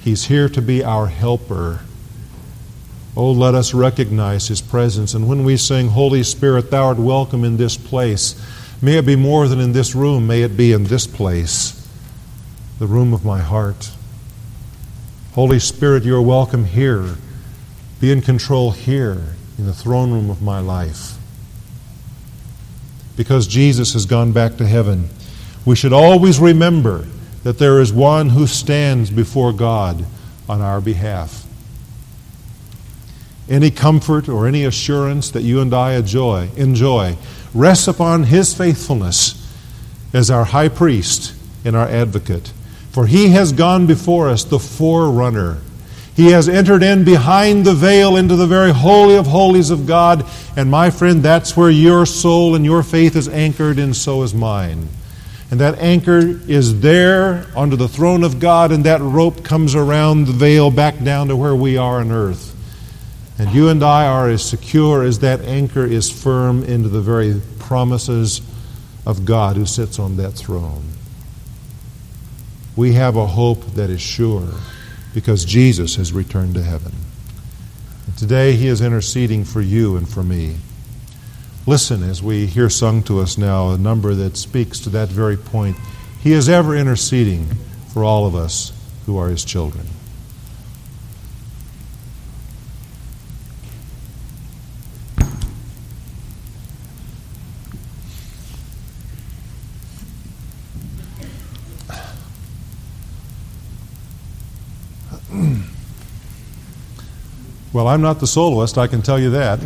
He's 0.00 0.24
here 0.24 0.48
to 0.48 0.60
be 0.60 0.82
our 0.82 1.06
helper. 1.06 1.80
Oh, 3.16 3.30
let 3.30 3.54
us 3.54 3.72
recognize 3.72 4.48
His 4.48 4.60
presence. 4.60 5.14
And 5.14 5.28
when 5.28 5.44
we 5.44 5.56
sing, 5.56 5.88
Holy 5.88 6.24
Spirit, 6.24 6.72
Thou 6.72 6.86
art 6.86 6.98
welcome 6.98 7.44
in 7.44 7.56
this 7.58 7.76
place, 7.76 8.34
may 8.82 8.98
it 8.98 9.06
be 9.06 9.14
more 9.14 9.46
than 9.46 9.60
in 9.60 9.72
this 9.72 9.94
room, 9.94 10.26
may 10.26 10.42
it 10.42 10.56
be 10.56 10.72
in 10.72 10.82
this 10.84 11.06
place, 11.06 11.88
the 12.80 12.88
room 12.88 13.14
of 13.14 13.24
my 13.24 13.38
heart. 13.38 13.92
Holy 15.34 15.58
Spirit, 15.58 16.04
you 16.04 16.14
are 16.14 16.20
welcome 16.20 16.66
here. 16.66 17.14
Be 18.02 18.12
in 18.12 18.20
control 18.20 18.72
here 18.72 19.34
in 19.56 19.64
the 19.64 19.72
throne 19.72 20.12
room 20.12 20.28
of 20.28 20.42
my 20.42 20.60
life. 20.60 21.14
Because 23.16 23.46
Jesus 23.46 23.94
has 23.94 24.04
gone 24.04 24.32
back 24.32 24.58
to 24.58 24.66
heaven, 24.66 25.08
we 25.64 25.74
should 25.74 25.94
always 25.94 26.38
remember 26.38 27.06
that 27.44 27.58
there 27.58 27.80
is 27.80 27.94
one 27.94 28.28
who 28.28 28.46
stands 28.46 29.10
before 29.10 29.54
God 29.54 30.04
on 30.50 30.60
our 30.60 30.82
behalf. 30.82 31.46
Any 33.48 33.70
comfort 33.70 34.28
or 34.28 34.46
any 34.46 34.66
assurance 34.66 35.30
that 35.30 35.44
you 35.44 35.62
and 35.62 35.72
I 35.72 35.94
enjoy, 35.94 36.50
enjoy 36.58 37.16
rests 37.54 37.88
upon 37.88 38.24
his 38.24 38.52
faithfulness 38.52 39.50
as 40.12 40.30
our 40.30 40.44
high 40.44 40.68
priest 40.68 41.34
and 41.64 41.74
our 41.74 41.88
advocate. 41.88 42.52
For 42.92 43.06
he 43.06 43.30
has 43.30 43.52
gone 43.52 43.86
before 43.86 44.28
us, 44.28 44.44
the 44.44 44.58
forerunner. 44.58 45.58
He 46.14 46.30
has 46.32 46.46
entered 46.46 46.82
in 46.82 47.04
behind 47.04 47.64
the 47.64 47.72
veil 47.72 48.16
into 48.16 48.36
the 48.36 48.46
very 48.46 48.70
holy 48.70 49.16
of 49.16 49.26
holies 49.26 49.70
of 49.70 49.86
God. 49.86 50.26
And 50.56 50.70
my 50.70 50.90
friend, 50.90 51.22
that's 51.22 51.56
where 51.56 51.70
your 51.70 52.04
soul 52.04 52.54
and 52.54 52.66
your 52.66 52.82
faith 52.82 53.16
is 53.16 53.28
anchored, 53.28 53.78
and 53.78 53.96
so 53.96 54.22
is 54.22 54.34
mine. 54.34 54.88
And 55.50 55.58
that 55.60 55.78
anchor 55.78 56.18
is 56.18 56.80
there 56.80 57.46
under 57.56 57.76
the 57.76 57.88
throne 57.88 58.24
of 58.24 58.38
God, 58.40 58.72
and 58.72 58.84
that 58.84 59.00
rope 59.00 59.42
comes 59.42 59.74
around 59.74 60.26
the 60.26 60.32
veil 60.32 60.70
back 60.70 61.02
down 61.02 61.28
to 61.28 61.36
where 61.36 61.56
we 61.56 61.78
are 61.78 62.00
on 62.00 62.10
earth. 62.10 62.50
And 63.38 63.50
you 63.52 63.70
and 63.70 63.82
I 63.82 64.06
are 64.06 64.28
as 64.28 64.44
secure 64.44 65.02
as 65.02 65.20
that 65.20 65.40
anchor 65.40 65.86
is 65.86 66.10
firm 66.10 66.62
into 66.62 66.90
the 66.90 67.00
very 67.00 67.40
promises 67.58 68.42
of 69.06 69.24
God 69.24 69.56
who 69.56 69.64
sits 69.64 69.98
on 69.98 70.18
that 70.18 70.32
throne 70.32 70.91
we 72.76 72.92
have 72.94 73.16
a 73.16 73.26
hope 73.26 73.64
that 73.74 73.90
is 73.90 74.00
sure 74.00 74.48
because 75.14 75.44
Jesus 75.44 75.96
has 75.96 76.12
returned 76.12 76.54
to 76.54 76.62
heaven. 76.62 76.92
And 78.06 78.16
today 78.16 78.52
he 78.52 78.68
is 78.68 78.80
interceding 78.80 79.44
for 79.44 79.60
you 79.60 79.96
and 79.96 80.08
for 80.08 80.22
me. 80.22 80.56
Listen 81.66 82.02
as 82.02 82.22
we 82.22 82.46
hear 82.46 82.68
sung 82.68 83.02
to 83.04 83.20
us 83.20 83.38
now 83.38 83.70
a 83.70 83.78
number 83.78 84.14
that 84.14 84.36
speaks 84.36 84.80
to 84.80 84.90
that 84.90 85.08
very 85.08 85.36
point. 85.36 85.76
He 86.20 86.32
is 86.32 86.48
ever 86.48 86.76
interceding 86.76 87.46
for 87.92 88.02
all 88.02 88.26
of 88.26 88.34
us 88.34 88.72
who 89.06 89.18
are 89.18 89.28
his 89.28 89.44
children. 89.44 89.86
Well, 107.72 107.88
I'm 107.88 108.02
not 108.02 108.20
the 108.20 108.26
soloist, 108.26 108.76
I 108.76 108.86
can 108.86 109.02
tell 109.02 109.18
you 109.18 109.30
that. 109.30 109.58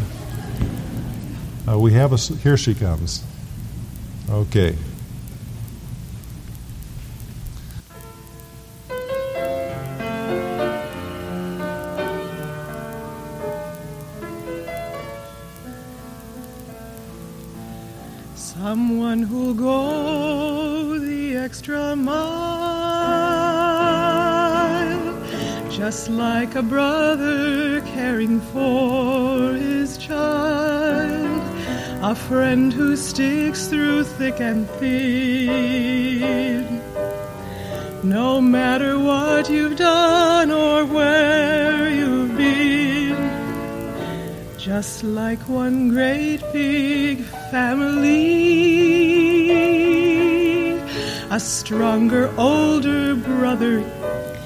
Uh, 1.69 1.79
we 1.79 1.93
have 1.93 2.13
a. 2.13 2.17
Here 2.17 2.57
she 2.57 2.75
comes. 2.75 3.25
Okay. 4.31 4.77
Thin. 34.79 36.67
No 38.03 38.41
matter 38.41 38.99
what 38.99 39.51
you've 39.51 39.77
done 39.77 40.51
or 40.51 40.85
where 40.85 41.89
you've 41.89 42.37
been, 42.37 43.17
just 44.59 45.03
like 45.03 45.41
one 45.49 45.89
great 45.89 46.43
big 46.53 47.25
family. 47.51 48.77
a 51.31 51.41
stronger, 51.41 52.33
older 52.39 53.15
brother 53.15 53.85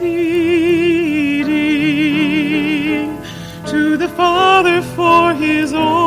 to 3.66 3.98
the 3.98 4.08
Father 4.08 4.80
for 4.80 5.34
his 5.34 5.74
own. 5.74 6.05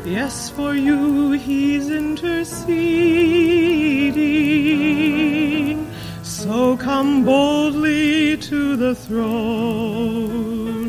Yes, 0.07 0.51
for 0.51 0.75
you 0.75 1.33
he's 1.33 1.91
interceding. 1.91 2.59
So 6.23 6.77
come 6.77 7.25
boldly 7.25 8.37
to 8.39 8.77
the 8.77 8.95
throne. 8.95 10.88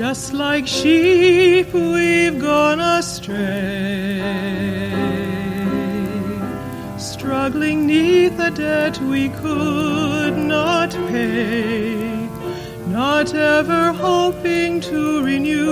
Just 0.00 0.32
like 0.32 0.66
sheep, 0.66 1.74
we've 1.74 2.40
gone 2.40 2.80
astray, 2.80 4.18
struggling 6.96 7.86
neath 7.86 8.38
a 8.40 8.50
debt 8.50 8.98
we 9.02 9.28
could 9.28 10.38
not 10.38 10.90
pay, 11.10 12.26
not 12.86 13.34
ever 13.34 13.92
hoping 13.92 14.80
to 14.80 15.22
renew. 15.22 15.68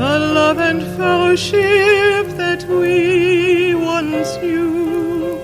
The 0.00 0.18
love 0.38 0.58
and 0.58 0.82
fellowship 0.96 2.28
that 2.38 2.64
we 2.66 3.74
once 3.74 4.38
knew. 4.38 5.38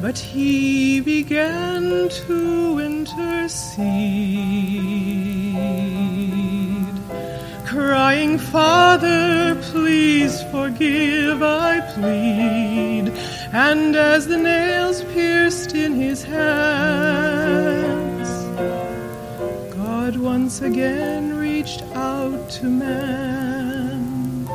But 0.00 0.18
he 0.18 1.00
began 1.00 2.08
to 2.08 2.78
intercede, 2.80 3.69
crying, 7.66 8.38
Father, 8.38 9.54
please 9.70 10.42
forgive, 10.50 11.42
I 11.42 11.80
plead. 11.94 13.12
And 13.52 13.96
as 13.96 14.26
the 14.26 14.36
nails 14.36 15.02
pierced 15.12 15.74
in 15.74 15.94
his 15.94 16.22
hands, 16.22 18.28
God 19.74 20.16
once 20.16 20.60
again 20.62 21.36
reached 21.36 21.82
out 21.94 22.50
to 22.50 22.66
man. 22.66 24.46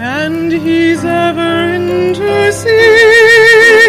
And 0.00 0.52
he's 0.52 1.04
ever 1.04 1.74
interceding 1.74 3.87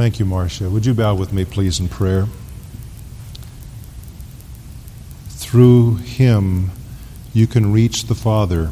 Thank 0.00 0.18
you, 0.18 0.24
Marcia. 0.24 0.70
Would 0.70 0.86
you 0.86 0.94
bow 0.94 1.14
with 1.14 1.30
me, 1.30 1.44
please, 1.44 1.78
in 1.78 1.86
prayer? 1.86 2.26
Through 5.28 5.96
him, 5.96 6.70
you 7.34 7.46
can 7.46 7.70
reach 7.70 8.04
the 8.04 8.14
Father. 8.14 8.70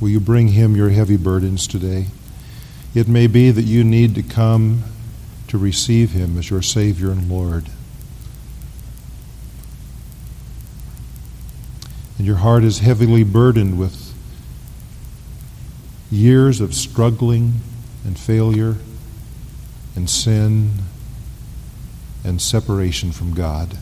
Will 0.00 0.08
you 0.08 0.20
bring 0.20 0.46
him 0.46 0.76
your 0.76 0.90
heavy 0.90 1.16
burdens 1.16 1.66
today? 1.66 2.06
It 2.94 3.08
may 3.08 3.26
be 3.26 3.50
that 3.50 3.62
you 3.62 3.82
need 3.82 4.14
to 4.14 4.22
come 4.22 4.84
to 5.48 5.58
receive 5.58 6.12
him 6.12 6.38
as 6.38 6.48
your 6.48 6.62
Savior 6.62 7.10
and 7.10 7.28
Lord. 7.28 7.68
And 12.18 12.24
your 12.24 12.36
heart 12.36 12.62
is 12.62 12.78
heavily 12.78 13.24
burdened 13.24 13.80
with 13.80 14.05
years 16.10 16.60
of 16.60 16.74
struggling 16.74 17.54
and 18.04 18.18
failure 18.18 18.76
and 19.94 20.08
sin 20.08 20.70
and 22.24 22.40
separation 22.40 23.12
from 23.12 23.34
God. 23.34 23.78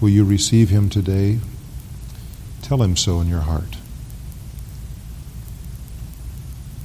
Will 0.00 0.08
you 0.08 0.24
receive 0.24 0.70
him 0.70 0.88
today? 0.88 1.38
Tell 2.60 2.82
him 2.82 2.96
so 2.96 3.20
in 3.20 3.28
your 3.28 3.40
heart. 3.40 3.76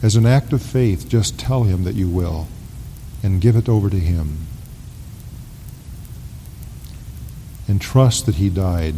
As 0.03 0.15
an 0.15 0.27
act 0.27 0.53
of 0.53 0.61
faith, 0.61 1.09
just 1.09 1.39
tell 1.39 1.63
him 1.63 1.83
that 1.83 1.95
you 1.95 2.07
will 2.07 2.47
and 3.23 3.41
give 3.41 3.55
it 3.55 3.67
over 3.67 3.89
to 3.89 3.99
him. 3.99 4.45
And 7.67 7.81
trust 7.81 8.25
that 8.25 8.35
he 8.35 8.49
died 8.49 8.95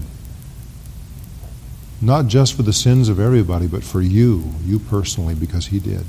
not 2.02 2.28
just 2.28 2.54
for 2.54 2.64
the 2.64 2.74
sins 2.74 3.10
of 3.10 3.20
everybody, 3.20 3.68
but 3.68 3.84
for 3.84 4.02
you, 4.02 4.54
you 4.64 4.80
personally, 4.80 5.36
because 5.36 5.68
he 5.68 5.80
did. 5.80 6.06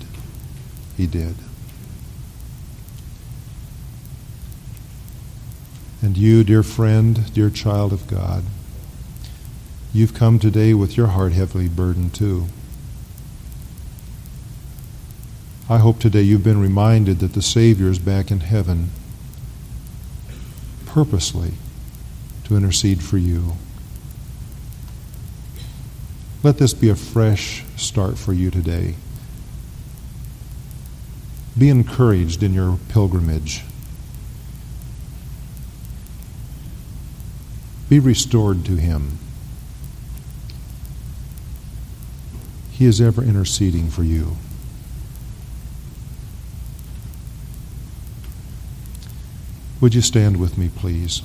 He 0.96 1.06
did. 1.06 1.34
And 6.02 6.16
you, 6.16 6.44
dear 6.44 6.62
friend, 6.62 7.32
dear 7.34 7.50
child 7.50 7.92
of 7.92 8.06
God, 8.06 8.44
you've 9.92 10.14
come 10.14 10.38
today 10.38 10.74
with 10.74 10.96
your 10.96 11.08
heart 11.08 11.32
heavily 11.32 11.68
burdened 11.68 12.14
too. 12.14 12.46
I 15.68 15.78
hope 15.78 15.98
today 15.98 16.22
you've 16.22 16.44
been 16.44 16.60
reminded 16.60 17.18
that 17.18 17.34
the 17.34 17.42
Savior 17.42 17.88
is 17.88 17.98
back 17.98 18.30
in 18.30 18.40
heaven 18.40 18.90
purposely 20.86 21.52
to 22.50 22.56
intercede 22.56 23.00
for 23.00 23.16
you. 23.16 23.52
Let 26.42 26.58
this 26.58 26.74
be 26.74 26.88
a 26.88 26.96
fresh 26.96 27.64
start 27.76 28.18
for 28.18 28.32
you 28.32 28.50
today. 28.50 28.96
Be 31.56 31.68
encouraged 31.68 32.42
in 32.42 32.52
your 32.52 32.76
pilgrimage. 32.88 33.62
Be 37.88 38.00
restored 38.00 38.64
to 38.64 38.74
Him. 38.74 39.20
He 42.72 42.84
is 42.84 43.00
ever 43.00 43.22
interceding 43.22 43.90
for 43.90 44.02
you. 44.02 44.36
Would 49.80 49.94
you 49.94 50.02
stand 50.02 50.38
with 50.38 50.58
me, 50.58 50.68
please? 50.68 51.22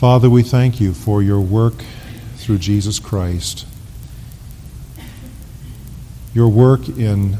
Father, 0.00 0.30
we 0.30 0.42
thank 0.42 0.80
you 0.80 0.94
for 0.94 1.22
your 1.22 1.42
work 1.42 1.84
through 2.36 2.56
Jesus 2.56 2.98
Christ. 2.98 3.66
Your 6.32 6.48
work 6.48 6.88
in 6.88 7.36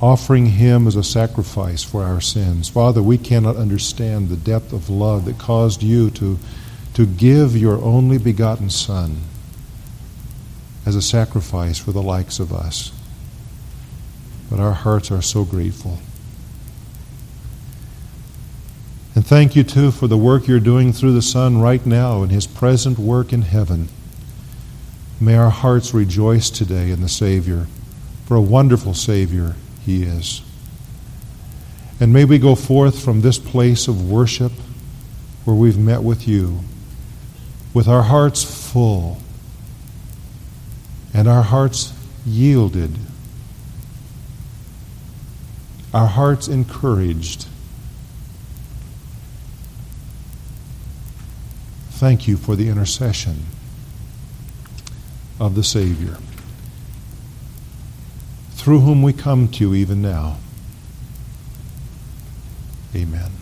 offering 0.00 0.46
him 0.46 0.88
as 0.88 0.96
a 0.96 1.04
sacrifice 1.04 1.84
for 1.84 2.02
our 2.02 2.20
sins. 2.20 2.68
Father, 2.68 3.00
we 3.00 3.16
cannot 3.16 3.54
understand 3.54 4.28
the 4.28 4.36
depth 4.36 4.72
of 4.72 4.90
love 4.90 5.24
that 5.26 5.38
caused 5.38 5.84
you 5.84 6.10
to, 6.10 6.36
to 6.94 7.06
give 7.06 7.56
your 7.56 7.80
only 7.80 8.18
begotten 8.18 8.70
Son 8.70 9.18
as 10.84 10.96
a 10.96 11.02
sacrifice 11.02 11.78
for 11.78 11.92
the 11.92 12.02
likes 12.02 12.40
of 12.40 12.52
us. 12.52 12.90
But 14.50 14.58
our 14.58 14.72
hearts 14.72 15.12
are 15.12 15.22
so 15.22 15.44
grateful. 15.44 16.00
And 19.20 19.26
thank 19.26 19.54
you, 19.54 19.64
too, 19.64 19.90
for 19.90 20.06
the 20.06 20.16
work 20.16 20.46
you're 20.46 20.60
doing 20.60 20.94
through 20.94 21.12
the 21.12 21.20
Son 21.20 21.60
right 21.60 21.84
now 21.84 22.22
in 22.22 22.30
his 22.30 22.46
present 22.46 22.98
work 22.98 23.34
in 23.34 23.42
heaven. 23.42 23.90
May 25.20 25.34
our 25.34 25.50
hearts 25.50 25.92
rejoice 25.92 26.48
today 26.48 26.90
in 26.90 27.02
the 27.02 27.08
Savior, 27.10 27.66
for 28.24 28.34
a 28.34 28.40
wonderful 28.40 28.94
Savior 28.94 29.56
he 29.84 30.04
is. 30.04 30.40
And 32.00 32.14
may 32.14 32.24
we 32.24 32.38
go 32.38 32.54
forth 32.54 33.04
from 33.04 33.20
this 33.20 33.38
place 33.38 33.88
of 33.88 34.10
worship 34.10 34.52
where 35.44 35.54
we've 35.54 35.76
met 35.76 36.02
with 36.02 36.26
you 36.26 36.60
with 37.74 37.88
our 37.88 38.04
hearts 38.04 38.72
full 38.72 39.18
and 41.12 41.28
our 41.28 41.42
hearts 41.42 41.92
yielded, 42.24 42.96
our 45.92 46.06
hearts 46.06 46.48
encouraged. 46.48 47.49
Thank 52.00 52.26
you 52.26 52.38
for 52.38 52.56
the 52.56 52.70
intercession 52.70 53.44
of 55.38 55.54
the 55.54 55.62
Savior, 55.62 56.16
through 58.52 58.80
whom 58.80 59.02
we 59.02 59.12
come 59.12 59.48
to 59.48 59.64
you 59.64 59.74
even 59.74 60.00
now. 60.00 60.38
Amen. 62.96 63.39